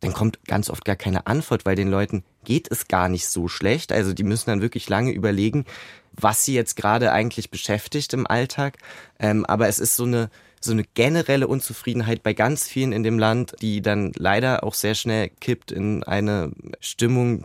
Dann 0.00 0.12
kommt 0.12 0.44
ganz 0.46 0.70
oft 0.70 0.84
gar 0.84 0.96
keine 0.96 1.26
Antwort, 1.26 1.66
weil 1.66 1.76
den 1.76 1.90
Leuten 1.90 2.24
geht 2.44 2.70
es 2.70 2.88
gar 2.88 3.08
nicht 3.08 3.28
so 3.28 3.48
schlecht. 3.48 3.92
Also 3.92 4.12
die 4.12 4.22
müssen 4.22 4.50
dann 4.50 4.62
wirklich 4.62 4.88
lange 4.88 5.12
überlegen, 5.12 5.64
was 6.12 6.44
sie 6.44 6.54
jetzt 6.54 6.76
gerade 6.76 7.12
eigentlich 7.12 7.50
beschäftigt 7.50 8.12
im 8.12 8.26
Alltag. 8.26 8.78
Ähm, 9.18 9.44
aber 9.46 9.68
es 9.68 9.78
ist 9.78 9.96
so 9.96 10.04
eine, 10.04 10.30
so 10.60 10.72
eine 10.72 10.84
generelle 10.84 11.48
Unzufriedenheit 11.48 12.22
bei 12.22 12.34
ganz 12.34 12.66
vielen 12.66 12.92
in 12.92 13.02
dem 13.02 13.18
Land, 13.18 13.54
die 13.62 13.82
dann 13.82 14.12
leider 14.16 14.64
auch 14.64 14.74
sehr 14.74 14.94
schnell 14.94 15.30
kippt 15.40 15.72
in 15.72 16.04
eine 16.04 16.52
Stimmung, 16.80 17.44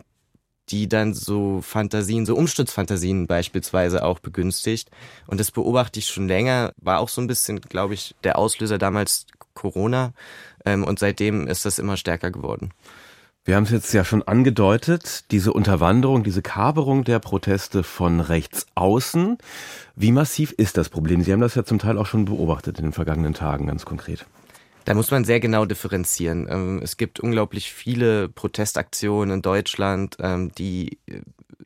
die 0.68 0.88
dann 0.88 1.14
so 1.14 1.62
Fantasien, 1.62 2.26
so 2.26 2.34
Umsturzfantasien 2.34 3.26
beispielsweise 3.26 4.04
auch 4.04 4.18
begünstigt. 4.18 4.90
Und 5.26 5.38
das 5.38 5.52
beobachte 5.52 6.00
ich 6.00 6.06
schon 6.06 6.26
länger, 6.26 6.72
war 6.76 6.98
auch 6.98 7.08
so 7.08 7.20
ein 7.20 7.28
bisschen, 7.28 7.60
glaube 7.60 7.94
ich, 7.94 8.14
der 8.24 8.36
Auslöser 8.36 8.78
damals 8.78 9.26
Corona. 9.54 10.12
Ähm, 10.64 10.84
und 10.84 10.98
seitdem 10.98 11.46
ist 11.46 11.64
das 11.64 11.78
immer 11.78 11.96
stärker 11.96 12.30
geworden. 12.30 12.70
Wir 13.46 13.54
haben 13.54 13.62
es 13.62 13.70
jetzt 13.70 13.92
ja 13.94 14.04
schon 14.04 14.24
angedeutet, 14.24 15.30
diese 15.30 15.52
Unterwanderung, 15.52 16.24
diese 16.24 16.42
Kaberung 16.42 17.04
der 17.04 17.20
Proteste 17.20 17.84
von 17.84 18.18
rechts 18.18 18.66
außen. 18.74 19.38
Wie 19.94 20.10
massiv 20.10 20.50
ist 20.50 20.76
das 20.76 20.88
Problem? 20.88 21.22
Sie 21.22 21.32
haben 21.32 21.40
das 21.40 21.54
ja 21.54 21.64
zum 21.64 21.78
Teil 21.78 21.96
auch 21.96 22.06
schon 22.06 22.24
beobachtet 22.24 22.80
in 22.80 22.86
den 22.86 22.92
vergangenen 22.92 23.34
Tagen 23.34 23.68
ganz 23.68 23.84
konkret. 23.84 24.26
Da 24.86 24.94
muss 24.94 25.10
man 25.10 25.24
sehr 25.24 25.40
genau 25.40 25.64
differenzieren. 25.64 26.46
Ähm, 26.48 26.80
es 26.80 26.96
gibt 26.96 27.18
unglaublich 27.18 27.72
viele 27.72 28.28
Protestaktionen 28.28 29.34
in 29.34 29.42
Deutschland, 29.42 30.16
ähm, 30.20 30.52
die 30.56 31.00
äh, 31.08 31.22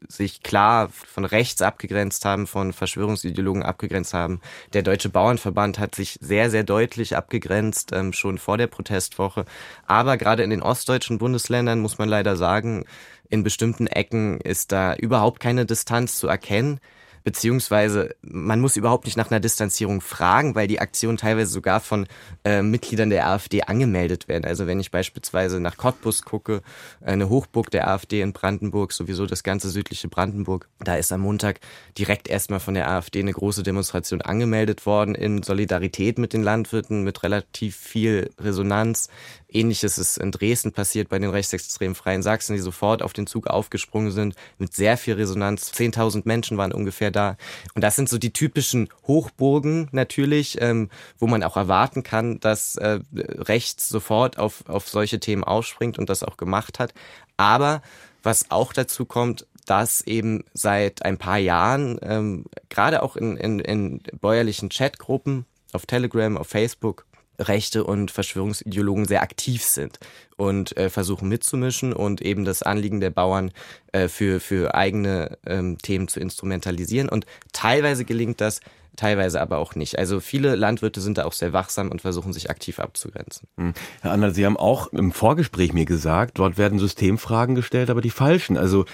sich 0.09 0.43
klar 0.43 0.89
von 0.89 1.27
rechts 1.27 1.61
abgegrenzt 1.61 2.25
haben, 2.25 2.47
von 2.47 2.73
Verschwörungsideologen 2.73 3.63
abgegrenzt 3.63 4.15
haben. 4.15 4.41
Der 4.73 4.83
Deutsche 4.83 5.11
Bauernverband 5.11 5.79
hat 5.79 5.95
sich 5.95 6.19
sehr, 6.23 6.49
sehr 6.49 6.65
deutlich 6.65 7.15
abgegrenzt, 7.15 7.91
ähm, 7.93 8.15
schon 8.15 8.39
vor 8.39 8.57
der 8.57 8.69
Protestwoche. 8.69 9.45
Aber 9.87 10.17
gerade 10.17 10.43
in 10.43 10.49
den 10.49 10.63
ostdeutschen 10.63 11.19
Bundesländern 11.19 11.81
muss 11.81 11.99
man 11.99 12.09
leider 12.09 12.37
sagen, 12.37 12.87
in 13.29 13.43
bestimmten 13.43 13.87
Ecken 13.87 14.41
ist 14.41 14.73
da 14.73 14.95
überhaupt 14.95 15.41
keine 15.41 15.67
Distanz 15.67 16.17
zu 16.17 16.27
erkennen 16.27 16.81
beziehungsweise 17.25 18.15
man 18.23 18.61
muss 18.61 18.77
überhaupt 18.77 19.05
nicht 19.05 19.17
nach 19.17 19.31
einer 19.31 19.41
Distanzierung 19.41 20.01
fragen, 20.01 20.55
weil 20.55 20.69
die 20.69 20.81
Aktionen 20.81 21.19
teilweise 21.19 21.53
sogar 21.53 21.81
von 21.81 22.07
äh, 22.45 22.63
Mitgliedern 22.63 23.11
der 23.11 23.29
AfD 23.29 23.63
angemeldet 23.63 24.29
werden. 24.29 24.45
Also 24.45 24.67
wenn 24.67 24.81
ich 24.81 24.91
beispielsweise 24.91 25.61
nach 25.61 25.77
Cottbus 25.77 26.23
gucke, 26.23 26.63
eine 27.01 27.29
Hochburg 27.29 27.71
der 27.71 27.89
AfD 27.89 28.21
in 28.21 28.33
Brandenburg, 28.33 28.93
sowieso 28.93 29.27
das 29.27 29.43
ganze 29.43 29.71
südliche 29.71 30.09
Brandenburg, 30.09 30.69
da 30.81 30.97
ist 30.97 31.13
am 31.13 31.21
Montag 31.21 31.61
direkt 31.99 32.29
erstmal 32.29 32.61
von 32.61 32.75
der 32.75 32.91
AfD 32.91 33.21
eine 33.21 33.33
große 33.33 33.63
Demonstration 33.63 34.23
angemeldet 34.23 34.87
worden 34.87 35.15
in 35.15 35.43
Solidarität 35.43 36.19
mit 36.19 36.33
den 36.33 36.43
Landwirten, 36.43 37.03
mit 37.05 37.23
relativ 37.23 37.77
viel 37.77 38.31
Resonanz. 38.39 39.09
Ähnliches 39.53 39.99
ist 39.99 40.19
in 40.19 40.31
Dresden 40.31 40.73
passiert 40.73 41.09
bei 41.09 41.19
den 41.19 41.31
rechtsextremen 41.31 41.95
Freien 41.95 42.23
Sachsen, 42.23 42.55
die 42.55 42.61
sofort 42.61 43.03
auf 43.03 43.13
den 43.13 43.27
Zug 43.27 43.47
aufgesprungen 43.47 44.11
sind, 44.11 44.35
mit 44.59 44.75
sehr 44.75 44.97
viel 44.97 45.15
Resonanz. 45.15 45.73
10.000 45.73 46.23
Menschen 46.25 46.57
waren 46.59 46.73
ungefähr 46.73 47.11
da. 47.11 47.37
Und 47.75 47.83
das 47.83 47.97
sind 47.97 48.09
so 48.09 48.19
die 48.19 48.33
typischen 48.33 48.89
Hochburgen 49.07 49.89
natürlich, 49.93 50.61
ähm, 50.61 50.91
wo 51.19 51.27
man 51.27 51.43
auch 51.43 51.57
erwarten 51.57 52.03
kann, 52.03 52.41
dass 52.41 52.77
äh, 52.77 53.01
rechts 53.13 53.89
sofort 53.89 54.39
auf, 54.39 54.69
auf 54.69 54.89
solche 54.89 55.21
Themen 55.21 55.45
aufspringt 55.45 55.99
und 55.99 56.09
das 56.09 56.23
auch 56.23 56.37
gemacht 56.37 56.79
hat. 56.79 56.95
Aber 57.37 57.83
was 58.23 58.51
auch 58.51 58.73
dazu 58.73 59.05
kommt, 59.05 59.47
dass 59.67 60.01
eben 60.03 60.45
seit 60.53 61.05
ein 61.05 61.19
paar 61.19 61.39
Jahren, 61.39 61.99
ähm, 62.03 62.45
gerade 62.69 63.03
auch 63.03 63.17
in, 63.17 63.37
in, 63.37 63.61
in 63.61 64.03
bäuerlichen 64.21 64.69
Chatgruppen 64.69 65.47
auf 65.73 65.87
Telegram, 65.87 66.37
auf 66.37 66.49
Facebook, 66.49 67.07
Rechte 67.41 67.85
und 67.85 68.11
Verschwörungsideologen 68.11 69.07
sehr 69.07 69.23
aktiv 69.23 69.63
sind 69.63 69.99
und 70.37 70.77
äh, 70.77 70.91
versuchen 70.91 71.29
mitzumischen 71.29 71.93
und 71.93 72.21
eben 72.21 72.45
das 72.45 72.63
Anliegen 72.63 73.01
der 73.01 73.11
Bauern 73.11 73.53
äh, 73.93 74.09
für, 74.09 74.41
für 74.41 74.75
eigene 74.75 75.39
ähm, 75.47 75.79
Themen 75.79 76.09
zu 76.09 76.21
instrumentalisieren. 76.21 77.09
Und 77.09 77.27
teilweise 77.53 78.05
gelingt 78.05 78.41
das, 78.41 78.61
teilweise 78.97 79.41
aber 79.41 79.59
auch 79.59 79.75
nicht. 79.75 79.99
Also 79.99 80.21
viele 80.21 80.57
Landwirte 80.57 81.01
sind 81.01 81.19
da 81.19 81.25
auch 81.25 81.33
sehr 81.33 81.53
wachsam 81.53 81.91
und 81.91 82.03
versuchen 82.03 82.33
sich 82.33 82.51
aktiv 82.51 82.79
abzugrenzen. 82.79 83.49
Hm. 83.57 83.73
Herr 84.03 84.13
Ander, 84.13 84.33
Sie 84.33 84.45
haben 84.45 84.57
auch 84.57 84.89
im 84.89 85.13
Vorgespräch 85.13 85.73
mir 85.73 85.87
gesagt, 85.87 86.39
dort 86.39 86.59
werden 86.59 86.79
Systemfragen 86.79 87.55
gestellt, 87.55 87.91
aber 87.91 88.01
die 88.01 88.11
falschen. 88.11 88.57
Also 88.57 88.85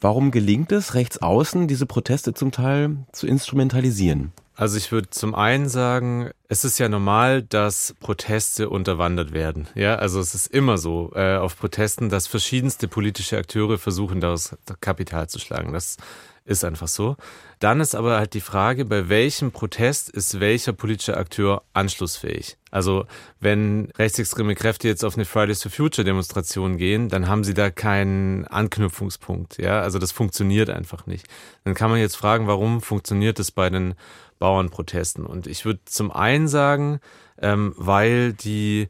warum 0.00 0.30
gelingt 0.30 0.72
es 0.72 0.94
rechts 0.94 1.18
außen, 1.18 1.68
diese 1.68 1.86
Proteste 1.86 2.34
zum 2.34 2.52
Teil 2.52 2.96
zu 3.12 3.26
instrumentalisieren? 3.26 4.32
Also 4.58 4.78
ich 4.78 4.90
würde 4.90 5.10
zum 5.10 5.34
einen 5.34 5.68
sagen, 5.68 6.30
es 6.48 6.64
ist 6.64 6.78
ja 6.78 6.88
normal, 6.88 7.42
dass 7.42 7.94
Proteste 8.00 8.70
unterwandert 8.70 9.34
werden. 9.34 9.68
Ja, 9.74 9.96
also 9.96 10.18
es 10.18 10.34
ist 10.34 10.46
immer 10.46 10.78
so 10.78 11.12
äh, 11.14 11.36
auf 11.36 11.58
Protesten, 11.58 12.08
dass 12.08 12.26
verschiedenste 12.26 12.88
politische 12.88 13.36
Akteure 13.36 13.76
versuchen, 13.76 14.22
daraus 14.22 14.56
Kapital 14.80 15.28
zu 15.28 15.38
schlagen. 15.38 15.74
Das 15.74 15.98
ist 16.46 16.64
einfach 16.64 16.88
so. 16.88 17.16
Dann 17.58 17.80
ist 17.80 17.94
aber 17.94 18.16
halt 18.16 18.34
die 18.34 18.40
Frage, 18.40 18.84
bei 18.84 19.08
welchem 19.08 19.50
Protest 19.50 20.08
ist 20.08 20.40
welcher 20.40 20.72
politische 20.72 21.16
Akteur 21.16 21.62
anschlussfähig? 21.74 22.56
Also 22.70 23.06
wenn 23.40 23.90
rechtsextreme 23.98 24.54
Kräfte 24.54 24.88
jetzt 24.88 25.04
auf 25.04 25.16
eine 25.16 25.24
Fridays 25.24 25.62
for 25.62 25.72
Future 25.72 26.04
Demonstration 26.04 26.76
gehen, 26.76 27.08
dann 27.08 27.28
haben 27.28 27.44
sie 27.44 27.54
da 27.54 27.70
keinen 27.70 28.46
Anknüpfungspunkt. 28.46 29.58
Ja, 29.58 29.80
also 29.80 29.98
das 29.98 30.12
funktioniert 30.12 30.70
einfach 30.70 31.06
nicht. 31.06 31.26
Dann 31.64 31.74
kann 31.74 31.90
man 31.90 31.98
jetzt 31.98 32.16
fragen, 32.16 32.46
warum 32.46 32.80
funktioniert 32.80 33.38
es 33.40 33.50
bei 33.50 33.68
den 33.68 33.94
Bauernprotesten? 34.38 35.26
Und 35.26 35.46
ich 35.46 35.64
würde 35.64 35.80
zum 35.84 36.10
einen 36.10 36.48
sagen, 36.48 37.00
ähm, 37.40 37.74
weil 37.76 38.32
die 38.32 38.88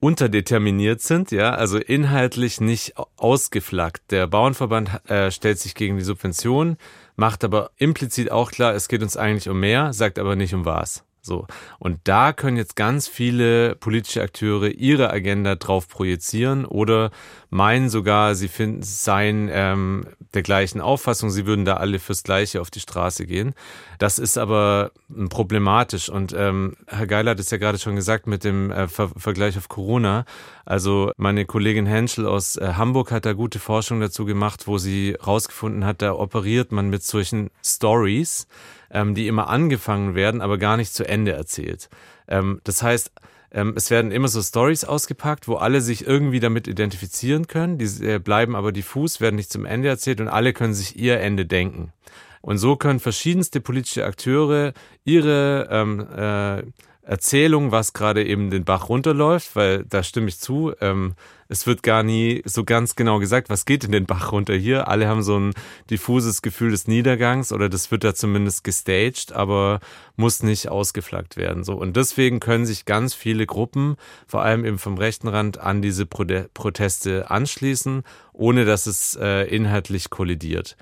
unterdeterminiert 0.00 1.00
sind, 1.00 1.30
ja, 1.30 1.54
also 1.54 1.78
inhaltlich 1.78 2.60
nicht 2.60 2.92
ausgeflaggt. 3.16 4.02
Der 4.10 4.26
Bauernverband 4.26 5.08
äh, 5.08 5.30
stellt 5.30 5.58
sich 5.58 5.74
gegen 5.74 5.96
die 5.96 6.04
Subvention, 6.04 6.76
macht 7.16 7.42
aber 7.42 7.70
implizit 7.78 8.30
auch 8.30 8.50
klar, 8.50 8.74
es 8.74 8.88
geht 8.88 9.02
uns 9.02 9.16
eigentlich 9.16 9.48
um 9.48 9.58
mehr, 9.58 9.94
sagt 9.94 10.18
aber 10.18 10.36
nicht 10.36 10.52
um 10.52 10.66
was. 10.66 11.04
So. 11.24 11.46
Und 11.78 12.00
da 12.04 12.32
können 12.34 12.58
jetzt 12.58 12.76
ganz 12.76 13.08
viele 13.08 13.76
politische 13.76 14.22
Akteure 14.22 14.68
ihre 14.68 15.10
Agenda 15.10 15.54
drauf 15.54 15.88
projizieren 15.88 16.66
oder 16.66 17.10
meinen 17.48 17.88
sogar, 17.88 18.34
sie 18.34 18.48
finden, 18.48 18.82
seien 18.82 19.48
ähm, 19.50 20.04
der 20.34 20.42
gleichen 20.42 20.80
Auffassung, 20.80 21.30
sie 21.30 21.46
würden 21.46 21.64
da 21.64 21.78
alle 21.78 21.98
fürs 21.98 22.24
Gleiche 22.24 22.60
auf 22.60 22.70
die 22.70 22.80
Straße 22.80 23.24
gehen. 23.26 23.54
Das 23.98 24.18
ist 24.18 24.36
aber 24.36 24.90
problematisch. 25.30 26.08
Und 26.10 26.34
ähm, 26.36 26.76
Herr 26.88 27.06
Geiler 27.06 27.30
hat 27.30 27.40
es 27.40 27.50
ja 27.50 27.58
gerade 27.58 27.78
schon 27.78 27.96
gesagt 27.96 28.26
mit 28.26 28.44
dem 28.44 28.70
äh, 28.70 28.88
Ver 28.88 29.10
Vergleich 29.16 29.56
auf 29.56 29.68
Corona. 29.68 30.24
Also 30.66 31.12
meine 31.16 31.46
Kollegin 31.46 31.86
Henschel 31.86 32.26
aus 32.26 32.56
äh, 32.56 32.74
Hamburg 32.76 33.12
hat 33.12 33.24
da 33.24 33.32
gute 33.32 33.58
Forschung 33.58 34.00
dazu 34.00 34.24
gemacht, 34.24 34.66
wo 34.66 34.76
sie 34.76 35.16
rausgefunden 35.26 35.86
hat, 35.86 36.02
da 36.02 36.12
operiert 36.12 36.72
man 36.72 36.90
mit 36.90 37.02
solchen 37.02 37.50
Stories 37.64 38.46
ähm, 38.94 39.14
die 39.14 39.26
immer 39.26 39.48
angefangen 39.48 40.14
werden, 40.14 40.40
aber 40.40 40.56
gar 40.56 40.78
nicht 40.78 40.94
zu 40.94 41.06
Ende 41.06 41.32
erzählt. 41.32 41.90
Ähm, 42.28 42.60
das 42.64 42.82
heißt, 42.82 43.12
ähm, 43.50 43.74
es 43.76 43.90
werden 43.90 44.10
immer 44.10 44.28
so 44.28 44.40
Stories 44.40 44.84
ausgepackt, 44.84 45.46
wo 45.46 45.56
alle 45.56 45.80
sich 45.80 46.06
irgendwie 46.06 46.40
damit 46.40 46.66
identifizieren 46.66 47.46
können. 47.46 47.78
Die 47.78 47.84
äh, 48.04 48.18
bleiben 48.18 48.56
aber 48.56 48.72
diffus, 48.72 49.20
werden 49.20 49.36
nicht 49.36 49.52
zum 49.52 49.66
Ende 49.66 49.88
erzählt 49.88 50.20
und 50.20 50.28
alle 50.28 50.52
können 50.52 50.74
sich 50.74 50.96
ihr 50.96 51.20
Ende 51.20 51.44
denken. 51.44 51.92
Und 52.40 52.58
so 52.58 52.76
können 52.76 53.00
verschiedenste 53.00 53.60
politische 53.60 54.04
Akteure 54.04 54.74
ihre 55.04 55.68
ähm, 55.70 56.00
äh, 56.00 56.62
Erzählung, 57.06 57.70
was 57.70 57.92
gerade 57.92 58.24
eben 58.24 58.50
den 58.50 58.64
Bach 58.64 58.88
runterläuft, 58.88 59.56
weil 59.56 59.84
da 59.84 60.02
stimme 60.02 60.28
ich 60.28 60.38
zu. 60.38 60.72
Ähm, 60.80 61.14
es 61.48 61.66
wird 61.66 61.82
gar 61.82 62.02
nie 62.02 62.42
so 62.46 62.64
ganz 62.64 62.96
genau 62.96 63.18
gesagt, 63.18 63.50
was 63.50 63.66
geht 63.66 63.84
in 63.84 63.92
den 63.92 64.06
Bach 64.06 64.32
runter 64.32 64.54
hier. 64.54 64.88
Alle 64.88 65.06
haben 65.06 65.22
so 65.22 65.38
ein 65.38 65.52
diffuses 65.90 66.40
Gefühl 66.40 66.70
des 66.70 66.88
Niedergangs 66.88 67.52
oder 67.52 67.68
das 67.68 67.90
wird 67.90 68.04
da 68.04 68.14
zumindest 68.14 68.64
gestaged, 68.64 69.32
aber 69.32 69.80
muss 70.16 70.42
nicht 70.42 70.68
ausgeflaggt 70.68 71.36
werden. 71.36 71.62
So 71.62 71.74
und 71.74 71.96
deswegen 71.96 72.40
können 72.40 72.64
sich 72.64 72.86
ganz 72.86 73.14
viele 73.14 73.46
Gruppen, 73.46 73.96
vor 74.26 74.42
allem 74.42 74.64
eben 74.64 74.78
vom 74.78 74.96
rechten 74.96 75.28
Rand, 75.28 75.58
an 75.58 75.82
diese 75.82 76.06
Pro 76.06 76.24
Proteste 76.54 77.30
anschließen, 77.30 78.02
ohne 78.32 78.64
dass 78.64 78.86
es 78.86 79.14
äh, 79.20 79.42
inhaltlich 79.44 80.08
kollidiert. 80.08 80.76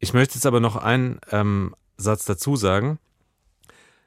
Ich 0.00 0.12
möchte 0.12 0.34
jetzt 0.34 0.46
aber 0.46 0.58
noch 0.58 0.74
einen 0.74 1.20
ähm, 1.30 1.74
Satz 1.96 2.24
dazu 2.24 2.56
sagen. 2.56 2.98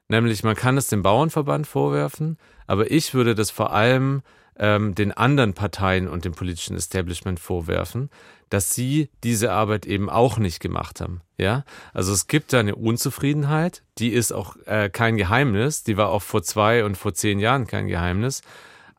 Nämlich, 0.09 0.43
man 0.43 0.55
kann 0.55 0.77
es 0.77 0.87
dem 0.87 1.01
Bauernverband 1.03 1.67
vorwerfen, 1.67 2.37
aber 2.65 2.91
ich 2.91 3.13
würde 3.13 3.35
das 3.35 3.51
vor 3.51 3.73
allem 3.73 4.21
ähm, 4.57 4.95
den 4.95 5.11
anderen 5.11 5.53
Parteien 5.53 6.07
und 6.07 6.25
dem 6.25 6.33
politischen 6.33 6.75
Establishment 6.75 7.39
vorwerfen, 7.39 8.09
dass 8.49 8.73
sie 8.73 9.09
diese 9.23 9.51
Arbeit 9.51 9.85
eben 9.85 10.09
auch 10.09 10.37
nicht 10.37 10.59
gemacht 10.59 11.01
haben. 11.01 11.21
Ja, 11.37 11.65
also 11.93 12.13
es 12.13 12.27
gibt 12.27 12.53
da 12.53 12.59
eine 12.59 12.75
Unzufriedenheit, 12.75 13.83
die 13.97 14.09
ist 14.09 14.31
auch 14.31 14.55
äh, 14.65 14.89
kein 14.89 15.17
Geheimnis, 15.17 15.83
die 15.83 15.97
war 15.97 16.09
auch 16.09 16.21
vor 16.21 16.41
zwei 16.41 16.85
und 16.85 16.97
vor 16.97 17.13
zehn 17.13 17.39
Jahren 17.39 17.67
kein 17.67 17.87
Geheimnis. 17.87 18.41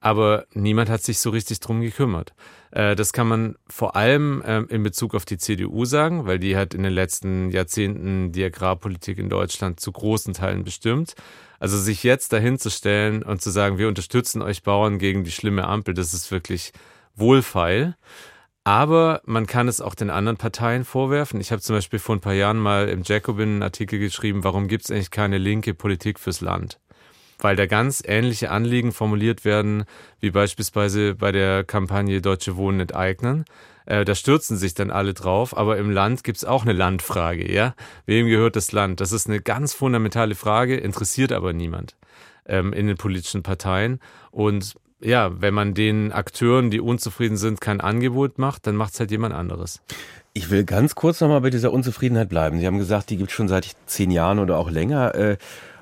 Aber 0.00 0.46
niemand 0.52 0.90
hat 0.90 1.02
sich 1.02 1.18
so 1.18 1.30
richtig 1.30 1.60
drum 1.60 1.80
gekümmert. 1.80 2.34
Äh, 2.70 2.96
das 2.96 3.12
kann 3.12 3.28
man 3.28 3.56
vor 3.68 3.96
allem 3.96 4.42
ähm, 4.46 4.66
in 4.68 4.82
Bezug 4.82 5.14
auf 5.14 5.24
die 5.24 5.38
CDU 5.38 5.84
sagen, 5.84 6.26
weil 6.26 6.38
die 6.38 6.56
hat 6.56 6.74
in 6.74 6.82
den 6.82 6.92
letzten 6.92 7.50
Jahrzehnten 7.50 8.32
die 8.32 8.44
Agrarpolitik 8.44 9.18
in 9.18 9.28
Deutschland 9.28 9.80
zu 9.80 9.92
großen 9.92 10.34
Teilen 10.34 10.64
bestimmt. 10.64 11.14
Also 11.60 11.76
sich 11.78 12.04
jetzt 12.04 12.32
dahin 12.32 12.58
zu 12.58 12.70
stellen 12.70 13.22
und 13.22 13.42
zu 13.42 13.50
sagen, 13.50 13.78
wir 13.78 13.88
unterstützen 13.88 14.42
euch 14.42 14.62
Bauern 14.62 14.98
gegen 14.98 15.24
die 15.24 15.32
schlimme 15.32 15.66
Ampel, 15.66 15.94
das 15.94 16.14
ist 16.14 16.30
wirklich 16.30 16.72
wohlfeil. 17.16 17.96
Aber 18.62 19.22
man 19.24 19.46
kann 19.46 19.66
es 19.66 19.80
auch 19.80 19.94
den 19.94 20.10
anderen 20.10 20.36
Parteien 20.36 20.84
vorwerfen. 20.84 21.40
Ich 21.40 21.52
habe 21.52 21.62
zum 21.62 21.74
Beispiel 21.74 21.98
vor 21.98 22.16
ein 22.16 22.20
paar 22.20 22.34
Jahren 22.34 22.58
mal 22.58 22.88
im 22.88 23.02
Jacobin 23.02 23.48
einen 23.48 23.62
Artikel 23.62 23.98
geschrieben, 23.98 24.44
warum 24.44 24.68
gibt 24.68 24.84
es 24.84 24.90
eigentlich 24.90 25.10
keine 25.10 25.38
linke 25.38 25.72
Politik 25.72 26.18
fürs 26.20 26.42
Land? 26.42 26.78
Weil 27.38 27.56
da 27.56 27.66
ganz 27.66 28.02
ähnliche 28.04 28.50
Anliegen 28.50 28.92
formuliert 28.92 29.44
werden, 29.44 29.84
wie 30.20 30.30
beispielsweise 30.30 31.14
bei 31.14 31.32
der 31.32 31.64
Kampagne 31.64 32.20
Deutsche 32.20 32.56
Wohnen 32.56 32.80
enteignen. 32.80 33.44
Äh, 33.86 34.04
da 34.04 34.14
stürzen 34.14 34.56
sich 34.56 34.74
dann 34.74 34.90
alle 34.90 35.14
drauf, 35.14 35.56
aber 35.56 35.78
im 35.78 35.90
Land 35.90 36.24
gibt 36.24 36.38
es 36.38 36.44
auch 36.44 36.62
eine 36.62 36.74
Landfrage, 36.74 37.50
ja? 37.50 37.74
Wem 38.06 38.26
gehört 38.26 38.56
das 38.56 38.72
Land? 38.72 39.00
Das 39.00 39.12
ist 39.12 39.28
eine 39.28 39.40
ganz 39.40 39.72
fundamentale 39.72 40.34
Frage, 40.34 40.76
interessiert 40.76 41.32
aber 41.32 41.52
niemand 41.52 41.96
ähm, 42.46 42.72
in 42.72 42.86
den 42.86 42.96
politischen 42.96 43.42
Parteien. 43.42 44.00
Und 44.30 44.74
ja, 45.00 45.40
wenn 45.40 45.54
man 45.54 45.74
den 45.74 46.12
Akteuren, 46.12 46.70
die 46.70 46.80
unzufrieden 46.80 47.36
sind, 47.36 47.60
kein 47.60 47.80
Angebot 47.80 48.38
macht, 48.38 48.66
dann 48.66 48.76
macht 48.76 48.94
es 48.94 49.00
halt 49.00 49.10
jemand 49.10 49.34
anderes. 49.34 49.80
Ich 50.32 50.50
will 50.50 50.64
ganz 50.64 50.94
kurz 50.94 51.20
nochmal 51.20 51.40
bei 51.40 51.50
dieser 51.50 51.72
Unzufriedenheit 51.72 52.28
bleiben. 52.28 52.58
Sie 52.58 52.66
haben 52.66 52.78
gesagt, 52.78 53.10
die 53.10 53.16
gibt 53.16 53.30
es 53.30 53.36
schon 53.36 53.48
seit 53.48 53.74
zehn 53.86 54.10
Jahren 54.10 54.38
oder 54.38 54.58
auch 54.58 54.70
länger. 54.70 55.14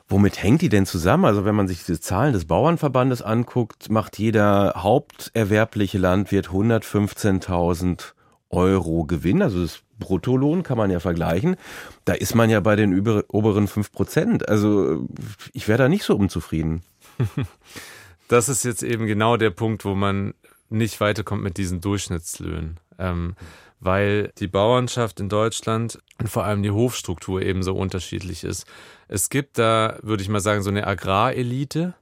Womit 0.09 0.41
hängt 0.43 0.63
die 0.63 0.69
denn 0.69 0.87
zusammen? 0.87 1.25
Also 1.25 1.45
wenn 1.45 1.57
man 1.57 1.67
sich 1.67 1.85
die 1.85 1.99
Zahlen 1.99 2.33
des 2.33 2.45
Bauernverbandes 2.45 3.23
anguckt, 3.23 3.91
macht 3.91 4.19
jeder 4.19 4.75
haupterwerbliche 4.77 5.99
Landwirt 5.99 6.49
115.000 6.49 8.13
Euro 8.51 9.05
Gewinn. 9.05 9.43
Also 9.43 9.63
das 9.63 9.81
Bruttolohn 9.99 10.63
kann 10.63 10.79
man 10.79 10.91
ja 10.91 11.01
vergleichen. 11.01 11.57
Da 12.05 12.13
ist 12.13 12.37
man 12.37 12.51
ja 12.51 12.61
bei 12.61 12.77
den 12.77 13.01
oberen 13.29 13.67
fünf 13.67 13.91
Prozent. 13.91 14.49
Also 14.49 15.09
ich 15.53 15.67
wäre 15.67 15.79
da 15.79 15.89
nicht 15.89 16.05
so 16.05 16.15
unzufrieden. 16.17 16.83
das 18.29 18.49
ist 18.49 18.65
jetzt 18.65 18.85
eben 18.85 19.07
genau 19.07 19.37
der 19.37 19.51
Punkt, 19.51 19.85
wo 19.85 19.97
man 19.97 20.35
nicht 20.69 21.01
weiterkommt 21.01 21.43
mit 21.43 21.57
diesen 21.57 21.81
Durchschnittslöhnen. 21.81 22.79
Ähm, 22.99 23.35
weil 23.81 24.33
die 24.39 24.49
Bauernschaft 24.49 25.21
in 25.21 25.29
Deutschland 25.29 25.99
und 26.19 26.29
vor 26.29 26.45
allem 26.45 26.63
die 26.63 26.71
Hofstruktur 26.71 27.43
eben 27.43 27.63
so 27.63 27.75
unterschiedlich 27.75 28.43
ist. 28.45 28.67
Es 29.09 29.29
gibt 29.29 29.59
da, 29.59 29.99
würde 30.03 30.23
ich 30.23 30.29
mal 30.29 30.41
sagen, 30.41 30.63
so 30.63 30.71
eine 30.71 30.87
Agrarelite, 30.87 31.95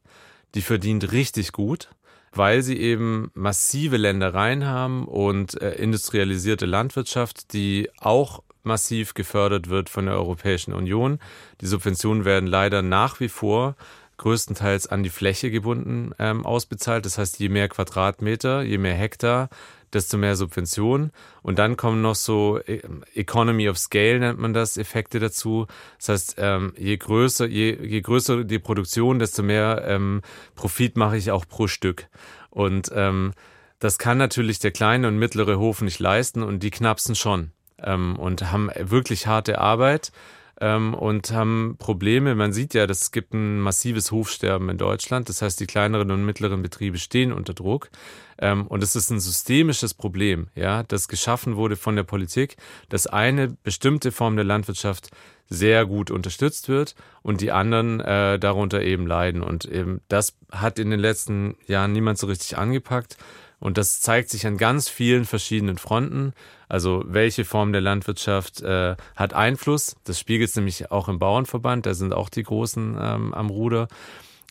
die 0.55 0.63
verdient 0.63 1.13
richtig 1.13 1.53
gut, 1.53 1.91
weil 2.33 2.63
sie 2.63 2.79
eben 2.79 3.31
massive 3.35 3.97
Ländereien 3.97 4.67
haben 4.67 5.07
und 5.07 5.61
äh, 5.61 5.75
industrialisierte 5.75 6.67
Landwirtschaft, 6.67 7.53
die 7.53 7.91
auch 7.99 8.43
massiv 8.63 9.15
gefördert 9.15 9.69
wird 9.69 9.91
von 9.91 10.07
der 10.07 10.15
Europäischen 10.15 10.73
Union. 10.73 11.19
Die 11.61 11.67
Subventionen 11.67 12.25
werden 12.25 12.47
leider 12.47 12.83
nach 12.83 13.21
wie 13.21 13.29
vor 13.29 13.77
größtenteils 14.17 14.87
an 14.87 15.03
die 15.03 15.11
Fläche 15.11 15.51
gebunden 15.51 16.13
ähm, 16.19 16.47
ausbezahlt. 16.47 17.05
Das 17.05 17.19
heißt, 17.19 17.39
je 17.41 17.49
mehr 17.49 17.69
Quadratmeter, 17.69 18.63
je 18.63 18.79
mehr 18.79 18.95
Hektar, 18.95 19.49
desto 19.95 20.19
mehr 20.19 20.37
Subventionen. 20.37 21.13
Und 21.43 21.59
dann 21.59 21.77
kommen 21.77 22.03
noch 22.03 22.15
so 22.15 22.59
äh, 22.59 22.83
Economy 23.15 23.69
of 23.69 23.79
Scale 23.79 24.19
nennt 24.19 24.39
man 24.39 24.53
das, 24.53 24.77
Effekte 24.77 25.21
dazu. 25.21 25.67
Das 25.99 26.09
heißt, 26.09 26.35
ähm, 26.39 26.73
je 26.77 26.97
größer, 26.97 27.47
je, 27.47 27.77
je 27.81 28.01
größer 28.01 28.45
die 28.45 28.59
Produktion, 28.59 29.19
desto 29.19 29.43
mehr 29.43 29.85
ähm, 29.87 30.23
Profit 30.55 30.97
mache 30.97 31.17
ich 31.17 31.31
auch 31.31 31.47
pro 31.47 31.67
Stück. 31.67 32.09
Und 32.51 32.91
ähm, 32.95 33.33
das 33.79 33.99
kann 33.99 34.19
natürlich 34.19 34.59
der 34.59 34.71
kleine 34.71 35.09
und 35.09 35.19
mittlere 35.19 35.59
Hof 35.59 35.83
nicht 35.83 35.99
leisten 35.99 36.43
und 36.43 36.63
die 36.63 36.71
knapsen 36.71 37.15
schon 37.15 37.51
ähm, 37.83 38.17
und 38.17 38.51
haben 38.51 38.71
wirklich 38.79 39.27
harte 39.27 39.59
Arbeit 39.59 40.13
ähm, 40.61 40.95
und 40.95 41.33
haben 41.33 41.77
Probleme. 41.79 42.35
Man 42.35 42.53
sieht 42.53 42.75
ja, 42.75 42.85
es 42.85 43.13
gibt 43.13 43.35
ein 43.35 43.61
massives 43.61 44.13
Hofsterben 44.13 44.69
in 44.69 44.79
Deutschland. 44.79 45.29
Das 45.29 45.43
heißt, 45.43 45.61
die 45.61 45.67
kleineren 45.67 46.11
und 46.11 46.25
mittleren 46.25 46.63
Betriebe 46.63 46.99
stehen 46.99 47.33
unter 47.33 47.55
Druck. 47.55 47.91
Ähm, 48.39 48.67
und 48.67 48.83
es 48.83 48.97
ist 48.97 49.11
ein 49.11 49.21
systemisches 49.21 49.95
Problem, 49.95 50.49
ja, 50.55 50.83
das 50.83 51.09
geschaffen 51.09 51.57
wurde 51.57 51.77
von 51.77 51.97
der 51.97 52.03
Politik, 52.03 52.57
dass 52.89 53.07
eine 53.07 53.49
bestimmte 53.49 54.11
Form 54.13 54.37
der 54.37 54.45
Landwirtschaft 54.45 55.11
sehr 55.49 55.87
gut 55.87 56.11
unterstützt 56.11 56.69
wird 56.69 56.95
und 57.23 57.41
die 57.41 57.53
anderen 57.53 58.01
äh, 58.01 58.39
darunter 58.39 58.83
eben 58.83 59.07
leiden. 59.07 59.43
Und 59.43 59.67
eben 59.67 60.01
das 60.09 60.37
hat 60.51 60.79
in 60.79 60.91
den 60.91 61.01
letzten 61.01 61.57
Jahren 61.67 61.93
niemand 61.93 62.19
so 62.19 62.27
richtig 62.27 62.57
angepackt. 62.57 63.17
Und 63.65 63.79
das 63.79 64.03
zeigt 64.03 64.29
sich 64.29 64.47
an 64.47 64.59
ganz 64.59 64.91
vielen 64.91 65.25
verschiedenen 65.25 65.79
Fronten. 65.79 66.35
Also 66.69 67.03
welche 67.07 67.47
Form 67.47 67.73
der 67.73 67.81
Landwirtschaft 67.81 68.61
äh, 68.61 68.95
hat 69.17 69.33
Einfluss? 69.33 69.97
Das 70.05 70.21
spiegelt 70.21 70.51
es 70.51 70.57
nämlich 70.57 70.91
auch 70.91 71.09
im 71.09 71.19
Bauernverband, 71.19 71.87
da 71.87 71.95
sind 71.95 72.13
auch 72.13 72.29
die 72.29 72.43
Großen 72.43 72.99
ähm, 73.01 73.33
am 73.33 73.49
Ruder. 73.49 73.89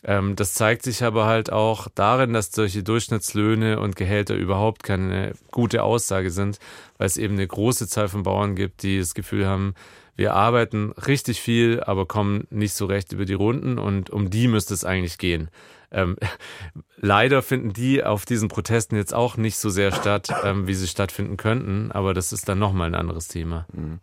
Ähm, 0.02 0.34
das 0.34 0.54
zeigt 0.54 0.82
sich 0.82 1.04
aber 1.04 1.26
halt 1.26 1.52
auch 1.52 1.86
darin, 1.94 2.32
dass 2.32 2.50
solche 2.50 2.82
Durchschnittslöhne 2.82 3.78
und 3.78 3.94
Gehälter 3.94 4.34
überhaupt 4.34 4.82
keine 4.82 5.34
gute 5.52 5.84
Aussage 5.84 6.32
sind, 6.32 6.58
weil 7.04 7.08
es 7.08 7.18
eben 7.18 7.34
eine 7.34 7.46
große 7.46 7.86
Zahl 7.86 8.08
von 8.08 8.22
Bauern 8.22 8.56
gibt, 8.56 8.82
die 8.82 8.98
das 8.98 9.12
Gefühl 9.12 9.46
haben, 9.46 9.74
wir 10.16 10.32
arbeiten 10.32 10.92
richtig 10.92 11.38
viel, 11.38 11.82
aber 11.82 12.06
kommen 12.06 12.46
nicht 12.48 12.72
so 12.72 12.86
recht 12.86 13.12
über 13.12 13.26
die 13.26 13.34
Runden 13.34 13.78
und 13.78 14.08
um 14.08 14.30
die 14.30 14.48
müsste 14.48 14.72
es 14.72 14.86
eigentlich 14.86 15.18
gehen. 15.18 15.50
Ähm, 15.92 16.16
leider 16.96 17.42
finden 17.42 17.74
die 17.74 18.02
auf 18.02 18.24
diesen 18.24 18.48
Protesten 18.48 18.96
jetzt 18.96 19.12
auch 19.12 19.36
nicht 19.36 19.58
so 19.58 19.68
sehr 19.68 19.92
statt, 19.92 20.28
ähm, 20.44 20.66
wie 20.66 20.72
sie 20.72 20.86
stattfinden 20.86 21.36
könnten, 21.36 21.92
aber 21.92 22.14
das 22.14 22.32
ist 22.32 22.48
dann 22.48 22.58
nochmal 22.58 22.86
ein 22.86 22.94
anderes 22.94 23.28
Thema. 23.28 23.66
Mhm. 23.74 23.98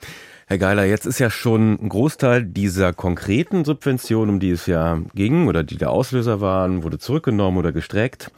Herr 0.46 0.60
Geiler, 0.60 0.86
jetzt 0.86 1.08
ist 1.08 1.18
ja 1.18 1.32
schon 1.32 1.82
ein 1.82 1.90
Großteil 1.90 2.46
dieser 2.46 2.94
konkreten 2.94 3.66
Subventionen, 3.66 4.36
um 4.36 4.40
die 4.40 4.52
es 4.52 4.68
ja 4.68 5.00
ging 5.16 5.48
oder 5.48 5.64
die 5.64 5.78
der 5.78 5.90
Auslöser 5.90 6.40
waren, 6.40 6.84
wurde 6.84 7.00
zurückgenommen 7.00 7.58
oder 7.58 7.72
gestreckt. 7.72 8.30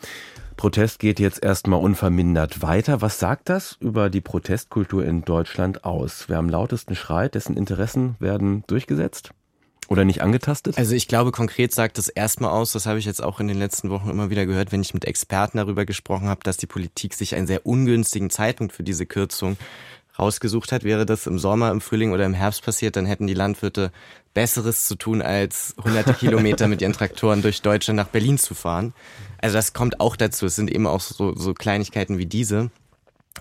Protest 0.56 1.00
geht 1.00 1.20
jetzt 1.20 1.44
erstmal 1.44 1.80
unvermindert 1.80 2.62
weiter. 2.62 3.02
Was 3.02 3.20
sagt 3.20 3.50
das 3.50 3.78
über 3.80 4.10
die 4.10 4.22
Protestkultur 4.22 5.06
in 5.06 5.24
Deutschland 5.24 5.84
aus? 5.84 6.26
Wer 6.28 6.38
am 6.38 6.50
lautesten 6.50 6.96
schreit, 6.96 7.36
dessen 7.36 7.58
Interessen 7.58 8.16
werden 8.20 8.64
durchgesetzt? 8.68 9.32
Oder 9.90 10.06
nicht 10.06 10.22
angetastet? 10.22 10.78
Also 10.78 10.96
ich 10.96 11.08
glaube, 11.08 11.32
konkret 11.32 11.74
sagt 11.74 11.98
es 11.98 12.08
erstmal 12.08 12.52
aus, 12.52 12.72
das 12.72 12.86
habe 12.86 13.00
ich 13.00 13.06
jetzt 13.06 13.22
auch 13.22 13.40
in 13.40 13.48
den 13.48 13.60
letzten 13.60 13.90
Wochen 13.90 14.10
immer 14.10 14.30
wieder 14.30 14.46
gehört, 14.46 14.72
wenn 14.72 14.82
ich 14.82 14.94
mit 14.94 15.06
Experten 15.06 15.58
darüber 15.58 15.86
gesprochen 15.86 16.30
habe, 16.30 16.42
dass 16.44 16.58
die 16.58 16.68
Politik 16.68 17.14
sich 17.14 17.36
einen 17.36 17.48
sehr 17.48 17.66
ungünstigen 17.66 18.30
Zeitpunkt 18.30 18.74
für 18.74 18.84
diese 18.84 19.06
Kürzung 19.06 19.58
rausgesucht 20.18 20.72
hat. 20.72 20.84
Wäre 20.84 21.06
das 21.06 21.28
im 21.28 21.40
Sommer, 21.40 21.72
im 21.72 21.82
Frühling 21.82 22.12
oder 22.12 22.26
im 22.26 22.34
Herbst 22.34 22.64
passiert, 22.64 22.96
dann 22.96 23.06
hätten 23.06 23.28
die 23.28 23.34
Landwirte 23.34 23.92
Besseres 24.34 24.88
zu 24.88 24.96
tun, 24.96 25.22
als 25.22 25.76
hunderte 25.84 26.14
Kilometer 26.14 26.68
mit 26.68 26.82
ihren 26.82 26.94
Traktoren 26.94 27.42
durch 27.42 27.62
Deutschland 27.62 27.98
nach 27.98 28.08
Berlin 28.08 28.38
zu 28.38 28.56
fahren. 28.56 28.94
Also 29.40 29.56
das 29.56 29.74
kommt 29.74 30.00
auch 30.00 30.16
dazu. 30.16 30.46
Es 30.46 30.56
sind 30.56 30.72
eben 30.72 30.88
auch 30.88 31.02
so, 31.02 31.36
so 31.36 31.54
Kleinigkeiten 31.54 32.18
wie 32.18 32.26
diese. 32.26 32.72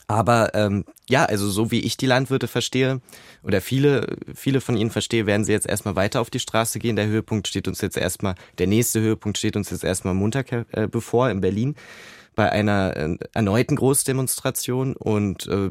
Aber 0.06 0.54
ähm, 0.54 0.84
ja, 1.08 1.24
also 1.24 1.48
so 1.50 1.70
wie 1.70 1.80
ich 1.80 1.96
die 1.96 2.06
Landwirte 2.06 2.48
verstehe 2.48 3.00
oder 3.42 3.60
viele, 3.60 4.16
viele 4.34 4.60
von 4.60 4.76
ihnen 4.76 4.90
verstehe, 4.90 5.26
werden 5.26 5.44
sie 5.44 5.52
jetzt 5.52 5.66
erstmal 5.66 5.96
weiter 5.96 6.20
auf 6.20 6.30
die 6.30 6.40
Straße 6.40 6.78
gehen. 6.78 6.96
Der 6.96 7.06
Höhepunkt 7.06 7.46
steht 7.46 7.68
uns 7.68 7.80
jetzt 7.80 7.98
erstmal, 7.98 8.34
der 8.58 8.66
nächste 8.66 9.00
Höhepunkt 9.00 9.36
steht 9.38 9.56
uns 9.56 9.70
jetzt 9.70 9.84
erstmal 9.84 10.14
Montag 10.14 10.50
äh, 10.52 10.88
bevor 10.90 11.30
in 11.30 11.40
Berlin 11.40 11.74
bei 12.34 12.50
einer 12.50 12.96
äh, 12.96 13.16
erneuten 13.34 13.76
Großdemonstration 13.76 14.96
und 14.96 15.46
äh, 15.46 15.70